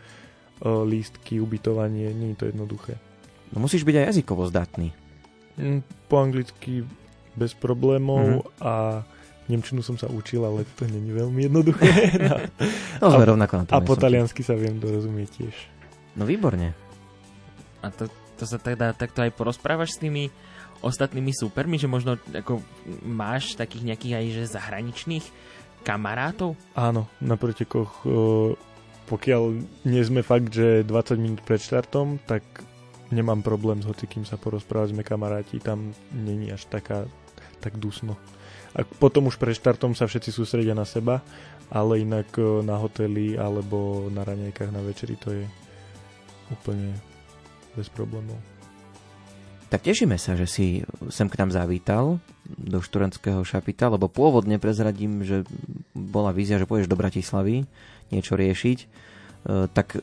[0.85, 3.01] lístky, ubytovanie, nie je to jednoduché.
[3.49, 4.93] No musíš byť aj jazykovo zdatný.
[5.57, 6.85] Mm, po anglicky
[7.33, 8.61] bez problémov mm-hmm.
[8.61, 9.01] a
[9.49, 11.83] Nemčinu som sa učil, ale to není veľmi jednoduché.
[12.29, 12.37] no,
[13.03, 13.73] no sme a, rovnako na tom.
[13.75, 15.55] A po taliansky sa viem dorozumieť tiež.
[16.15, 16.71] No výborne.
[17.83, 18.07] A to
[18.41, 20.33] to sa teda takto aj porozprávaš s tými
[20.81, 22.57] ostatnými supermi, že možno ako
[23.05, 25.25] máš takých nejakých aj že zahraničných
[25.85, 26.57] kamarátov?
[26.73, 28.01] Áno, na pretekoch
[29.11, 29.43] pokiaľ
[29.91, 32.41] nie sme fakt, že 20 minút pred štartom, tak
[33.11, 37.03] nemám problém s hocikým sa porozprávať, sme kamaráti, tam není až taká,
[37.59, 38.15] tak dusno.
[38.71, 41.19] A potom už pred štartom sa všetci sústredia na seba,
[41.67, 45.43] ale inak na hoteli alebo na ranejkách na večeri to je
[46.47, 46.95] úplne
[47.75, 48.37] bez problémov.
[49.71, 52.19] Tak tešíme sa, že si sem k nám zavítal
[52.59, 55.47] do študentského šapita, lebo pôvodne prezradím, že
[55.95, 57.63] bola vízia, že pôjdeš do Bratislavy
[58.11, 58.77] niečo riešiť.
[58.83, 58.85] E,
[59.71, 59.95] tak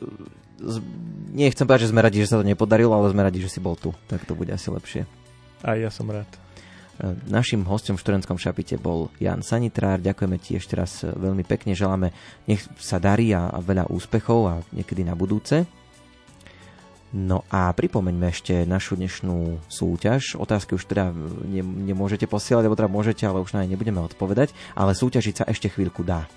[1.36, 3.76] nechcem povedať, že sme radi, že sa to nepodarilo, ale sme radi, že si bol
[3.76, 3.92] tu.
[4.08, 5.04] Tak to bude asi lepšie.
[5.60, 6.32] A ja som rád.
[6.32, 10.00] E, našim hostom v študentskom šapite bol Jan Sanitrár.
[10.00, 11.76] Ďakujeme ti ešte raz veľmi pekne.
[11.76, 12.08] Želáme,
[12.48, 15.68] nech sa darí a, a veľa úspechov a niekedy na budúce.
[17.08, 20.36] No a pripomeňme ešte našu dnešnú súťaž.
[20.36, 21.08] Otázky už teda
[21.48, 25.44] ne, nemôžete posielať, alebo teda môžete, ale už na ne nebudeme odpovedať, ale súťažiť sa
[25.48, 26.28] ešte chvíľku dá.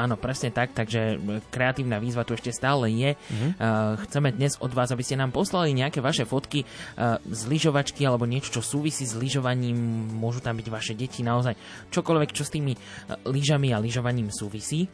[0.00, 1.20] Áno, presne tak, takže
[1.52, 3.10] kreatívna výzva tu ešte stále je.
[3.20, 3.50] Mm-hmm.
[3.60, 8.08] Uh, chceme dnes od vás, aby ste nám poslali nejaké vaše fotky uh, z lyžovačky
[8.08, 9.76] alebo niečo, čo súvisí s lyžovaním.
[10.16, 11.52] Môžu tam byť vaše deti, naozaj
[11.92, 12.80] čokoľvek, čo s tými uh,
[13.28, 14.88] lyžami a lyžovaním súvisí.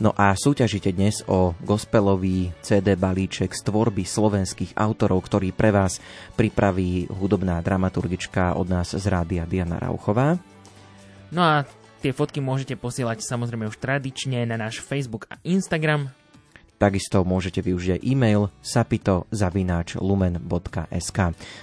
[0.00, 6.00] No a súťažite dnes o gospelový CD balíček z tvorby slovenských autorov, ktorý pre vás
[6.32, 10.40] pripraví hudobná dramaturgička od nás z rádia Diana Rauchová.
[11.28, 11.68] No a
[12.04, 16.12] Tie fotky môžete posielať samozrejme už tradične na náš Facebook a Instagram.
[16.76, 21.18] Takisto môžete využiť aj e-mail sapito.lumen.sk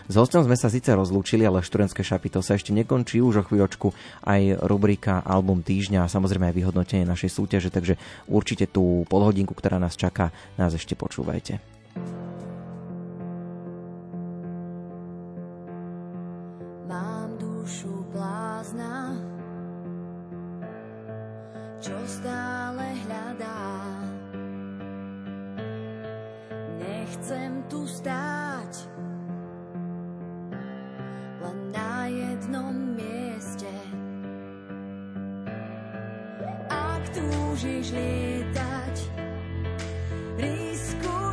[0.09, 3.93] S hostom sme sa síce rozlúčili, ale študentské šapito sa ešte nekončí už o chvíľočku
[4.25, 9.77] aj rubrika Album týždňa a samozrejme aj vyhodnotenie našej súťaže, takže určite tú polhodinku, ktorá
[9.77, 11.61] nás čaká, nás ešte počúvajte.
[22.07, 23.63] stále hľadá.
[26.79, 28.73] Nechcem tu stáť,
[31.39, 33.71] len na jednom mieste.
[36.67, 38.95] Ak túžiš lietať,
[40.39, 41.32] riskuj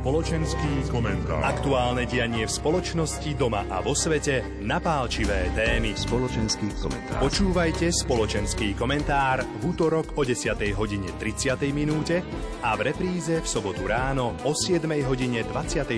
[0.00, 1.44] Spoločenský komentár.
[1.44, 5.92] Aktuálne dianie v spoločnosti, doma a vo svete, napálčivé témy.
[5.92, 7.20] Spoločenský komentár.
[7.20, 10.56] Počúvajte spoločenský komentár v útorok o 10.
[10.72, 11.52] hodine 30.
[11.76, 12.24] minúte
[12.64, 14.88] a v repríze v sobotu ráno o 7.
[15.04, 15.92] hodine 24.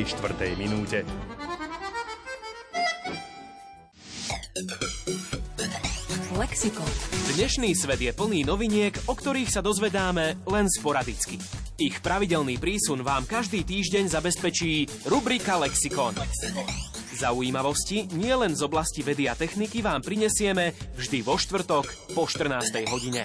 [0.58, 1.06] minúte.
[6.34, 7.21] Lexikon.
[7.32, 11.40] Dnešný svet je plný noviniek, o ktorých sa dozvedáme len sporadicky.
[11.80, 16.12] Ich pravidelný prísun vám každý týždeň zabezpečí rubrika Lexikon.
[17.16, 22.84] Zaujímavosti nie len z oblasti vedy a techniky vám prinesieme vždy vo štvrtok po 14.
[22.92, 23.24] hodine.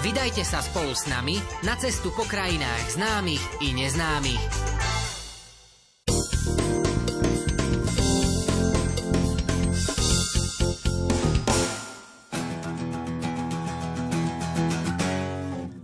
[0.00, 4.44] Vydajte sa spolu s nami na cestu po krajinách známych i neznámych.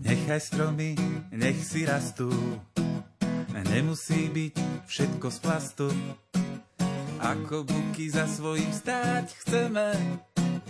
[0.08, 0.96] Nechaj stromy,
[1.36, 2.32] nech si rastú,
[3.68, 4.54] nemusí byť
[4.88, 5.88] všetko z plastu.
[7.20, 9.86] Ako buky za svojím stáť chceme,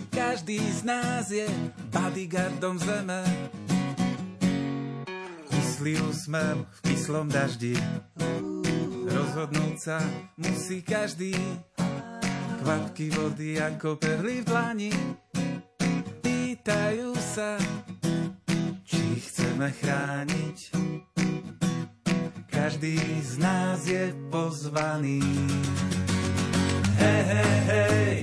[0.09, 1.45] každý z nás je
[1.93, 3.21] bodyguardom zeme.
[5.49, 7.73] Kyslý úsmev v kyslom daždi,
[9.07, 9.97] rozhodnúť sa
[10.37, 11.33] musí každý.
[12.59, 14.91] Kvapky vody ako perly v dlani,
[16.19, 17.55] pýtajú sa,
[18.83, 20.57] či chceme chrániť.
[22.51, 25.23] Každý z nás je pozvaný.
[26.99, 28.15] Hej, hej, hej,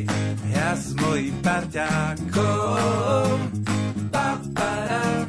[0.53, 3.37] ja s mojím parťákom.
[4.13, 5.25] Papara,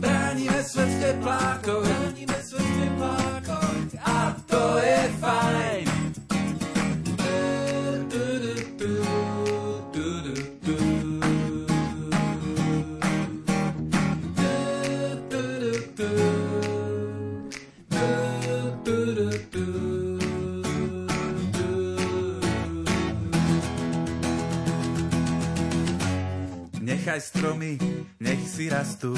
[0.00, 1.84] bránime svet v teplákoch.
[1.84, 3.80] Bránime svet v teplákoch.
[4.04, 5.87] A to je fajn.
[27.08, 27.80] Nechaj stromy,
[28.20, 29.16] nech si rastú.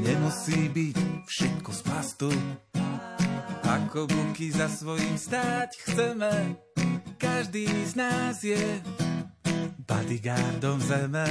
[0.00, 0.96] Nemusí byť
[1.28, 2.30] všetko z plastu.
[3.68, 6.56] Ako buky za svojím stáť chceme.
[7.20, 8.80] Ka- každý z nás je
[9.84, 11.28] bodyguardom zeme.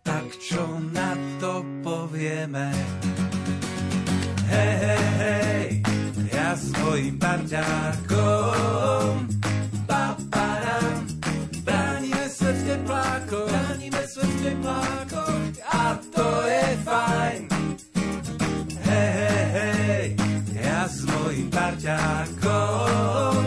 [0.00, 2.72] Tak čo na to povieme?
[4.48, 5.68] Hej, hej, hej,
[6.32, 9.28] ja svojim parťákom
[9.84, 10.69] paparam,
[12.70, 17.40] teplákoch, bránime svet v teplákoch a to je fajn.
[18.86, 20.06] Hej, hej, hej,
[20.54, 23.42] ja s mojim parťákom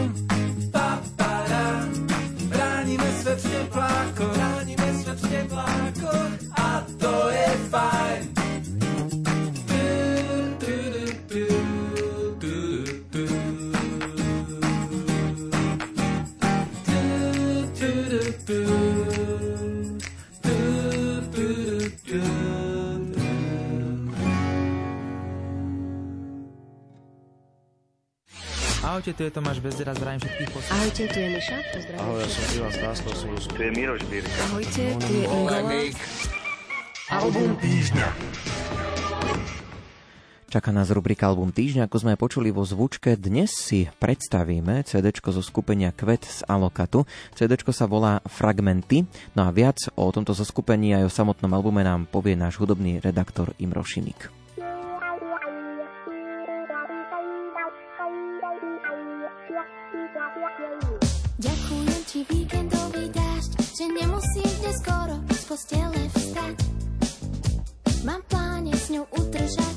[29.03, 30.79] Ahojte, tu je Tomáš Bezdera, zdravím všetkých poslucháčov.
[30.79, 31.99] Ahojte, tu je Miša, pozdravím.
[32.07, 34.39] Ahoj, ja som Ivan Stáslo, Tu je Miroš Birka.
[34.47, 35.59] Ahojte, tu je Ingola.
[37.11, 38.07] Album týždňa.
[40.47, 43.19] Čaká nás rubrika Album týždňa, ako sme počuli vo zvučke.
[43.19, 47.03] Dnes si predstavíme CD zo skupenia Kvet z Alokatu.
[47.35, 49.03] CD sa volá Fragmenty.
[49.35, 53.51] No a viac o tomto zoskupení aj o samotnom albume nám povie náš hudobný redaktor
[53.59, 54.42] Imro Šimik.
[64.13, 66.55] Nemusím dnes skoro z postele vstať.
[68.05, 69.72] Mám pláne s ňou udržať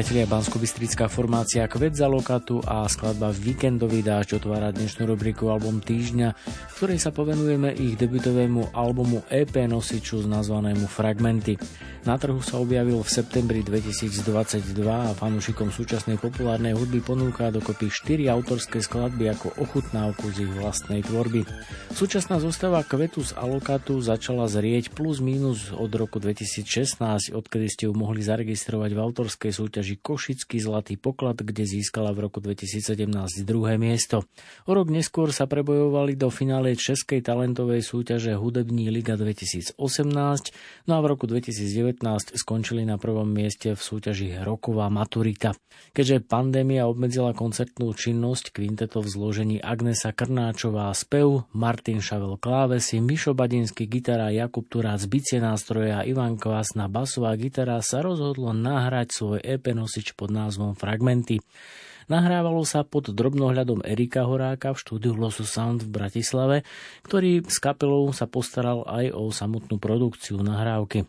[0.00, 0.56] Priatelia bansko
[1.12, 6.96] formácia Kvet za lokatu a skladba Víkendový dážď otvára dnešnú rubriku Album týždňa, v ktorej
[6.96, 11.60] sa povenujeme ich debutovému albumu EP nosiču nazvanému Fragmenty.
[12.00, 14.24] Na trhu sa objavil v septembri 2022
[14.88, 21.04] a fanúšikom súčasnej populárnej hudby ponúka dokopy 4 autorské skladby ako ochutnávku z ich vlastnej
[21.04, 21.44] tvorby.
[21.92, 27.92] Súčasná zostava Kvetu z Alokatu začala zrieť plus minus od roku 2016, odkedy ste ju
[27.92, 33.12] mohli zaregistrovať v autorskej súťaži Košický zlatý poklad, kde získala v roku 2017
[33.44, 34.24] druhé miesto.
[34.64, 39.76] O rok neskôr sa prebojovali do finále Českej talentovej súťaže Hudební liga 2018,
[40.88, 41.90] no a v roku 2019
[42.34, 45.52] skončili na prvom mieste v súťaži Roková maturita.
[45.92, 53.36] Keďže pandémia obmedzila koncertnú činnosť, kvintetov v zložení Agnesa Krnáčová spev, Martin Šavel klávesy, Mišo
[53.36, 59.38] Badinsky gitara, Jakub Turác bicie nástroje a Ivan Kvasna basová gitara sa rozhodlo nahrať svoj
[59.44, 61.44] EP nosič pod názvom Fragmenty.
[62.10, 66.66] Nahrávalo sa pod drobnohľadom Erika Horáka v štúdiu Losu Sound v Bratislave,
[67.06, 71.06] ktorý s kapelou sa postaral aj o samotnú produkciu nahrávky.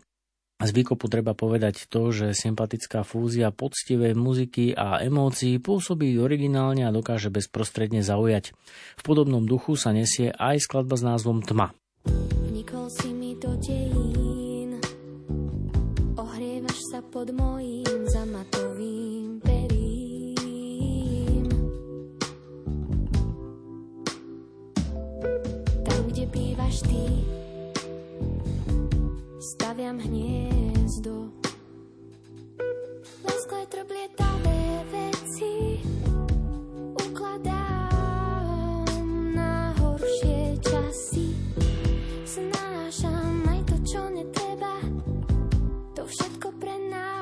[0.62, 6.94] Z výkopu treba povedať to, že sympatická fúzia poctivej muziky a emócií pôsobí originálne a
[6.94, 8.54] dokáže bezprostredne zaujať.
[8.96, 11.74] V podobnom duchu sa nesie aj skladba s názvom Tma.
[12.48, 14.22] Vnikol si mi do dejín
[17.12, 19.88] pod mojím zamatovým perím.
[25.84, 27.04] Tam, kde bývaš ty,
[29.38, 30.00] staviam
[30.92, 31.32] hniezdo.
[33.24, 35.80] Lesklé trblietavé veci
[37.08, 38.84] ukladám
[39.32, 41.32] na horšie časy.
[42.28, 44.84] Znášam aj to, čo netreba,
[45.96, 47.21] to všetko pre nás,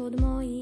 [0.00, 0.59] pod mojím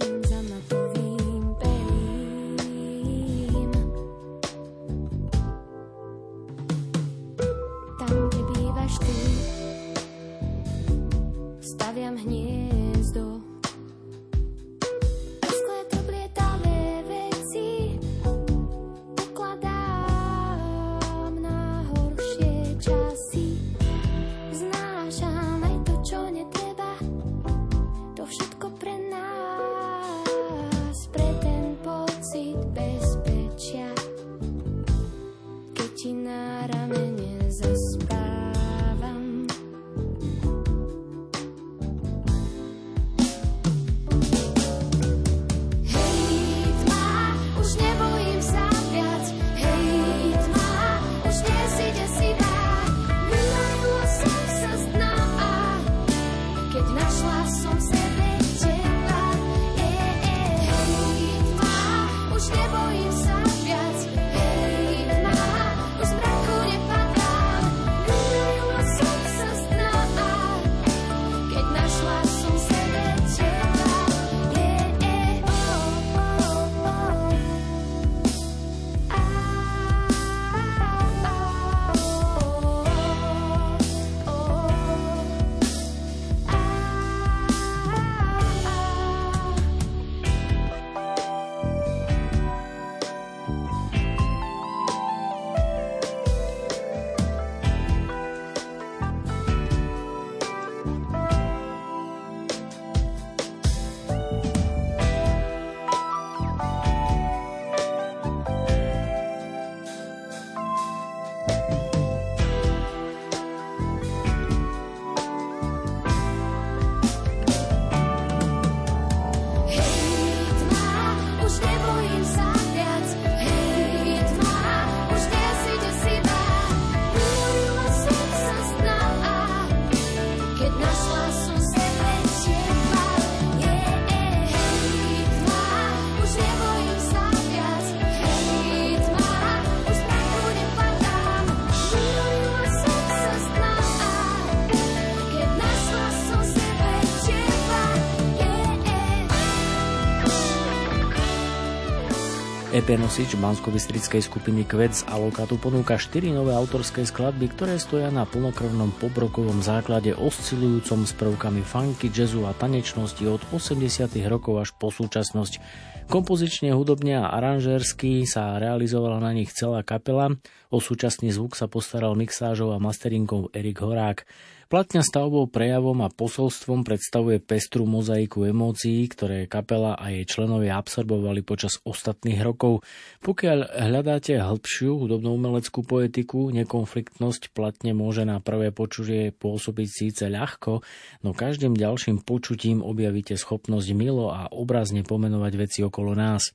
[152.89, 158.25] EP nosič bansko skupiny Kvet z Alokátu ponúka 4 nové autorské skladby, ktoré stoja na
[158.25, 164.89] plnokrvnom pobrokovom základe oscilujúcom s prvkami funky, jazzu a tanečnosti od 80 rokov až po
[164.89, 165.61] súčasnosť.
[166.09, 170.33] Kompozične, hudobne a aranžérsky sa realizovala na nich celá kapela,
[170.73, 174.25] o súčasný zvuk sa postaral mixážou a masteringou Erik Horák.
[174.69, 181.41] Platňa stavbou, prejavom a posolstvom predstavuje pestru mozaiku emócií, ktoré kapela a jej členovia absorbovali
[181.41, 182.85] počas ostatných rokov.
[183.25, 190.85] Pokiaľ hľadáte hĺbšiu hudobnú umeleckú poetiku, nekonfliktnosť platne môže na prvé počutie pôsobiť síce ľahko,
[191.25, 196.53] no každým ďalším počutím objavíte schopnosť milo a obrazne pomenovať veci okolo nás.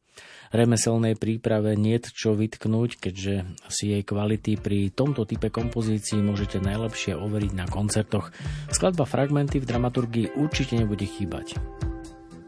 [0.53, 3.41] Remeselnej príprave niet čo vytknúť, keďže
[3.73, 8.29] si jej kvality pri tomto type kompozícií môžete najlepšie overiť na koncertoch.
[8.69, 11.57] Skladba Fragmenty v dramaturgii určite nebude chýbať.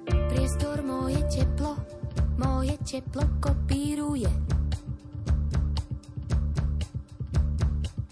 [0.06, 1.82] Priestor moje teplo,
[2.38, 4.30] moje teplo kopíruje.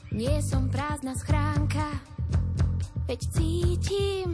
[0.09, 1.85] Nie som prázdna schránka,
[3.05, 4.33] veď cítim.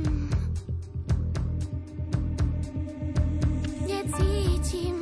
[3.84, 4.98] Necítim,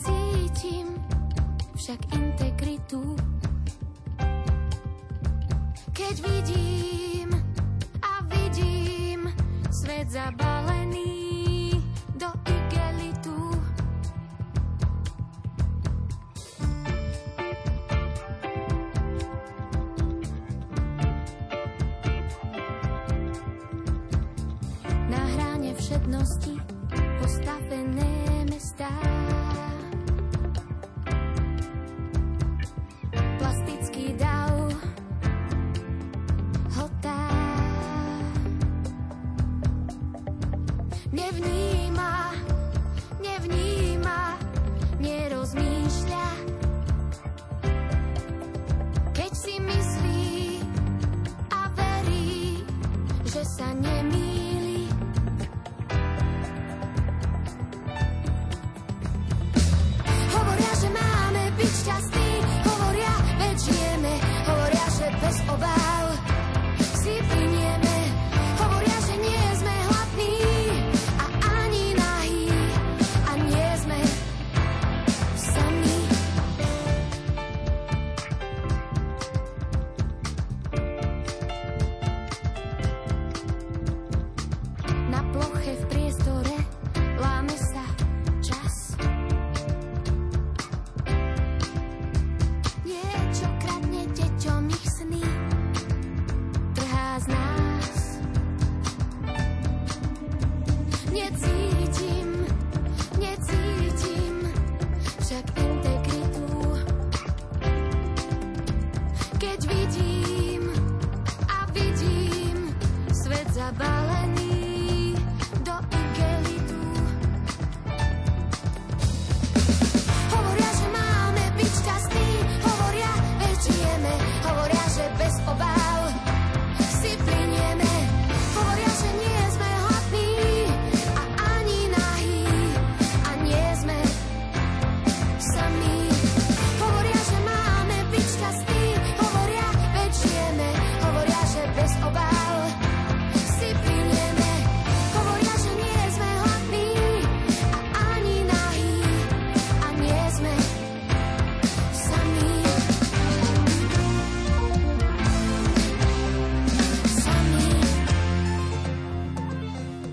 [0.00, 0.86] necítim
[1.76, 3.16] však integritu.
[5.92, 7.28] Keď vidím
[8.02, 9.28] a vidím
[9.70, 10.89] svet zabalený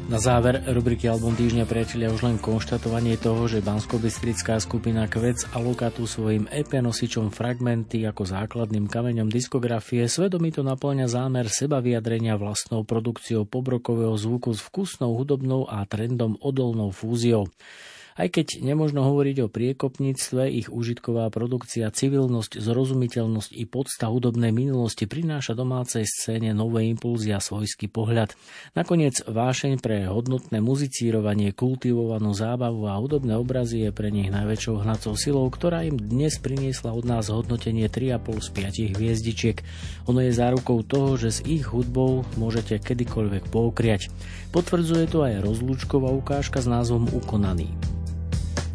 [0.08, 4.00] Na záver rubriky Album týždňa priatelia už len konštatovanie toho, že bansko
[4.64, 11.52] skupina Kvec aloká tu svojim EP nosičom fragmenty ako základným kameňom diskografie svedomito naplňa zámer
[11.52, 17.52] seba vyjadrenia vlastnou produkciou pobrokového zvuku s vkusnou hudobnou a trendom odolnou fúziou.
[18.18, 25.06] Aj keď nemožno hovoriť o priekopníctve, ich užitková produkcia, civilnosť, zrozumiteľnosť i podsta hudobnej minulosti
[25.06, 28.34] prináša domácej scéne nové impulzy a svojský pohľad.
[28.74, 35.14] Nakoniec vášeň pre hodnotné muzicírovanie, kultivovanú zábavu a hudobné obrazy je pre nich najväčšou hnacou
[35.14, 38.50] silou, ktorá im dnes priniesla od nás hodnotenie 3,5 z
[38.90, 39.58] 5 hviezdičiek.
[40.10, 44.10] Ono je zárukou toho, že s ich hudbou môžete kedykoľvek poukriať.
[44.50, 47.70] Potvrdzuje to aj rozlúčková ukážka s názvom Ukonaný.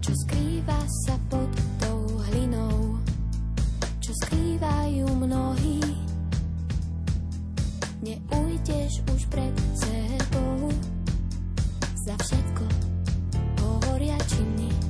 [0.03, 1.47] Čo skrýva sa pod
[1.79, 2.99] tou hlinou,
[4.03, 5.79] čo skrývajú mnohí.
[8.03, 10.75] Neujdeš už pred sebou,
[12.03, 12.65] za všetko
[13.63, 14.82] hovoria činy.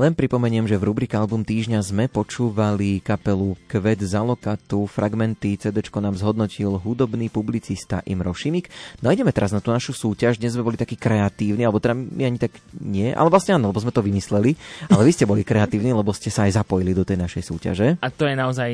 [0.00, 5.84] Len pripomeniem, že v rubrike Album týždňa sme počúvali kapelu Kvet za lokatu, fragmenty CD
[6.00, 8.72] nám zhodnotil hudobný publicista Imro Šimik.
[9.04, 11.92] No a ideme teraz na tú našu súťaž, dnes sme boli takí kreatívni, alebo teda
[11.92, 14.56] my ani tak nie, ale vlastne áno, lebo sme to vymysleli,
[14.88, 18.00] ale vy ste boli kreatívni, lebo ste sa aj zapojili do tej našej súťaže.
[18.00, 18.70] A to je naozaj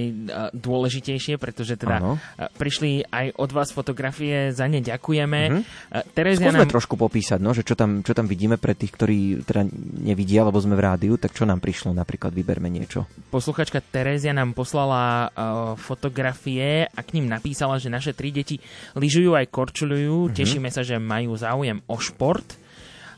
[0.55, 2.23] dôležitejšie, pretože teda ano.
[2.55, 5.41] prišli aj od vás fotografie, za ne ďakujeme.
[5.43, 6.15] Mm-hmm.
[6.15, 6.71] Terezia Skúsme nám...
[6.71, 9.67] trošku popísať, no, že čo tam, čo tam vidíme pre tých, ktorí teda
[10.07, 11.93] nevidia, lebo sme v rádiu tak čo nám prišlo?
[11.93, 13.05] Napríklad vyberme niečo.
[13.33, 15.31] Posluchačka Terézia nám poslala uh,
[15.77, 18.61] fotografie a k ním napísala, že naše tri deti
[18.97, 20.29] lyžujú aj korčulujú.
[20.29, 20.37] Mm-hmm.
[20.37, 22.47] Tešíme sa, že majú záujem o šport.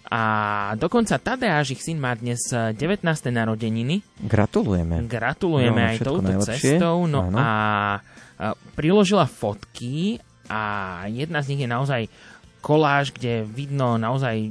[0.08, 0.22] A
[0.80, 3.04] dokonca Tadeáš, ich syn, má dnes 19.
[3.28, 4.00] narodeniny.
[4.24, 5.04] Gratulujeme.
[5.04, 6.80] Gratulujeme no, aj touto najlepšie.
[6.80, 7.04] cestou.
[7.04, 7.36] No Áno.
[7.36, 7.48] a
[8.72, 10.16] priložila fotky
[10.48, 12.02] a jedna z nich je naozaj
[12.64, 14.48] koláž, kde vidno naozaj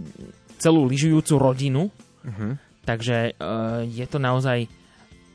[0.62, 1.90] celú lyžujúcu rodinu.
[2.22, 2.60] Uh-huh.
[2.88, 4.64] Takže uh, je to naozaj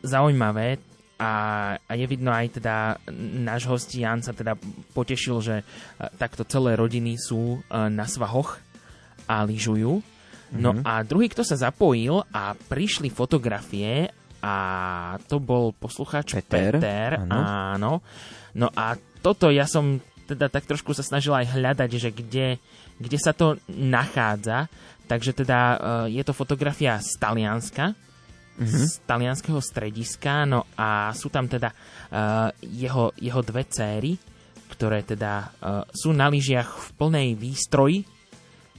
[0.00, 0.80] zaujímavé
[1.20, 1.32] a,
[1.76, 2.96] a je vidno aj teda
[3.44, 4.56] náš host Jan sa teda
[4.96, 8.56] potešil, že uh, takto celé rodiny sú uh, na svahoch
[9.28, 10.00] a lyžujú.
[10.52, 10.84] No mm-hmm.
[10.88, 14.08] a druhý, kto sa zapojil a prišli fotografie
[14.42, 14.56] a
[15.30, 16.76] to bol poslucháč Peter.
[16.80, 17.36] Peter áno.
[17.38, 17.92] áno.
[18.56, 22.46] No a toto ja som teda tak trošku sa snažil aj hľadať, že kde,
[22.98, 24.66] kde sa to nachádza.
[25.12, 25.76] Takže teda uh,
[26.08, 28.84] je to fotografia z Talianska, mm-hmm.
[28.88, 34.16] z talianského strediska, no a sú tam teda uh, jeho, jeho dve céry,
[34.72, 38.08] ktoré teda uh, sú na lyžiach v plnej výstroji,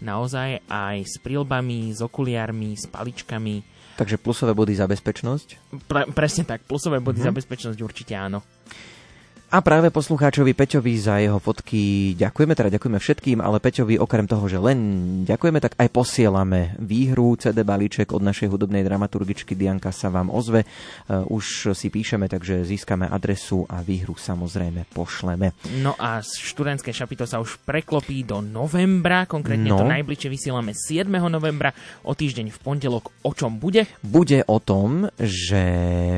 [0.02, 3.62] naozaj aj s prílbami, s okuliarmi, s paličkami.
[3.94, 5.78] Takže plusové body za bezpečnosť?
[5.86, 7.30] Pre, presne tak, plusové body mm-hmm.
[7.30, 8.42] za bezpečnosť určite áno.
[9.54, 14.50] A práve poslucháčovi Peťovi za jeho fotky ďakujeme, teda ďakujeme všetkým, ale Peťovi okrem toho,
[14.50, 14.80] že len
[15.30, 20.66] ďakujeme, tak aj posielame výhru CD balíček od našej hudobnej dramaturgičky Dianka sa vám ozve.
[21.06, 25.54] Uh, už si píšeme, takže získame adresu a výhru samozrejme pošleme.
[25.86, 29.78] No a študentské šapito sa už preklopí do novembra, konkrétne no.
[29.78, 31.06] to najbližšie vysielame 7.
[31.30, 33.14] novembra, o týždeň v pondelok.
[33.22, 33.86] O čom bude?
[34.02, 35.62] Bude o tom, že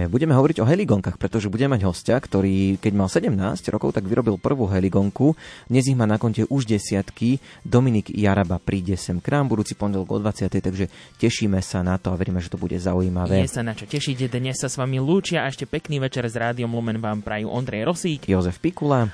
[0.08, 4.06] budeme hovoriť o heligonkách, pretože budeme mať hostia, ktorý keď mal 7 17 rokov, tak
[4.06, 5.34] vyrobil prvú heligonku.
[5.66, 7.42] Dnes ich má na konte už desiatky.
[7.66, 10.54] Dominik Jaraba príde sem k nám budúci pondelok o 20.
[10.54, 10.86] Takže
[11.18, 13.42] tešíme sa na to a veríme, že to bude zaujímavé.
[13.42, 14.30] Je sa na čo tešiť.
[14.30, 17.90] Dnes sa s vami lúčia a ešte pekný večer s Rádiom Lumen vám prajú Ondrej
[17.90, 19.10] Rosík, Jozef Pikula,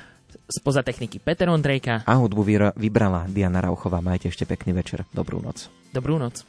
[0.52, 2.44] spoza techniky Peter Ondrejka a hudbu
[2.76, 4.04] vybrala Diana Rauchová.
[4.04, 5.08] Majte ešte pekný večer.
[5.16, 5.72] Dobrú noc.
[5.96, 6.44] Dobrú noc.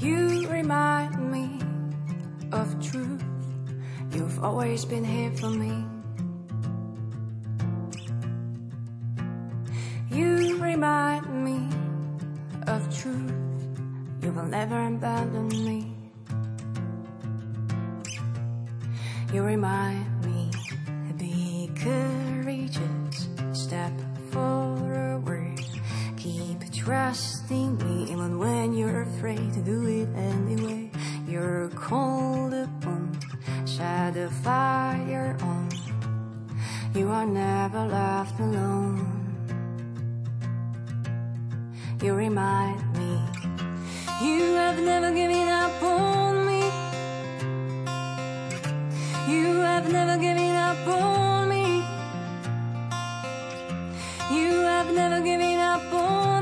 [0.00, 1.60] You remind me
[2.52, 3.22] of truth.
[4.12, 5.84] You've always been here for me.
[10.10, 11.68] You remind me
[12.66, 13.30] of truth.
[14.22, 15.92] You will never abandon me.
[19.34, 20.50] You remind me,
[21.18, 23.92] be courageous, step
[24.30, 25.26] forward,
[26.84, 30.90] trusting me even when you're afraid to do it anyway.
[31.28, 33.18] You're called upon,
[33.66, 35.68] set the fire on.
[36.94, 38.96] You are never left alone.
[42.02, 43.12] You remind me,
[44.22, 46.62] you have never given up on me.
[49.28, 51.84] You have never given up on me.
[54.32, 56.39] You have never given up on me.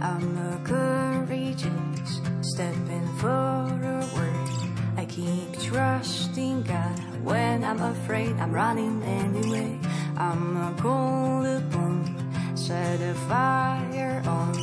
[0.00, 4.48] I'm a courageous, stepping forward.
[4.96, 8.36] I keep trusting God when I'm afraid.
[8.38, 9.78] I'm running anyway.
[10.16, 14.56] I'm a cold upon, set a fire on.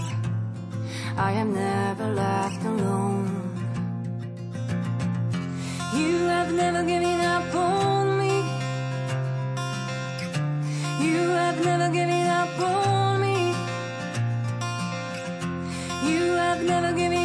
[1.18, 3.46] I am never left alone.
[5.94, 8.36] You have never given up on me.
[11.06, 13.05] You have never given up on me.
[16.66, 17.25] never give me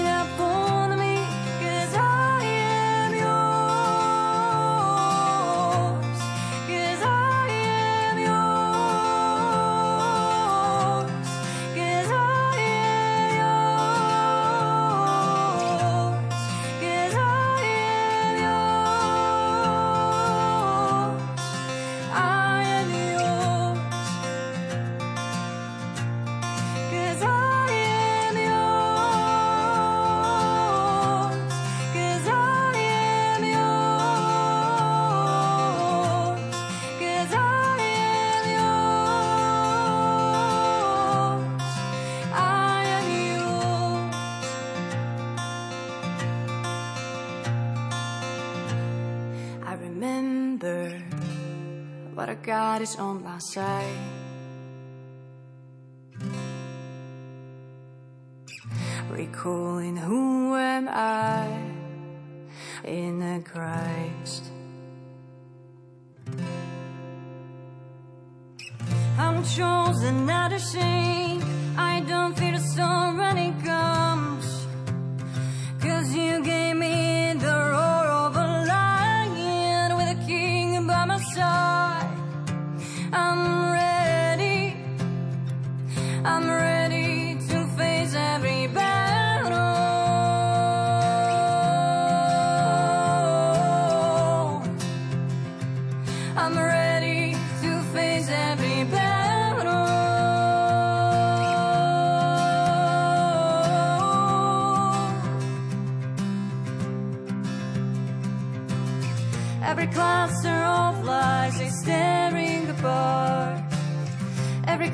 [52.81, 53.95] God on my side.
[59.11, 61.63] Recalling who am I
[62.85, 64.45] in Christ.
[69.19, 71.45] I'm chosen, not ashamed.
[71.77, 73.63] I don't fear the storm when it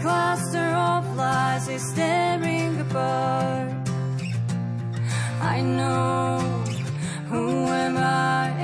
[0.06, 3.72] cluster of lies is staring apart.
[5.54, 6.38] I know
[7.28, 8.55] who am I.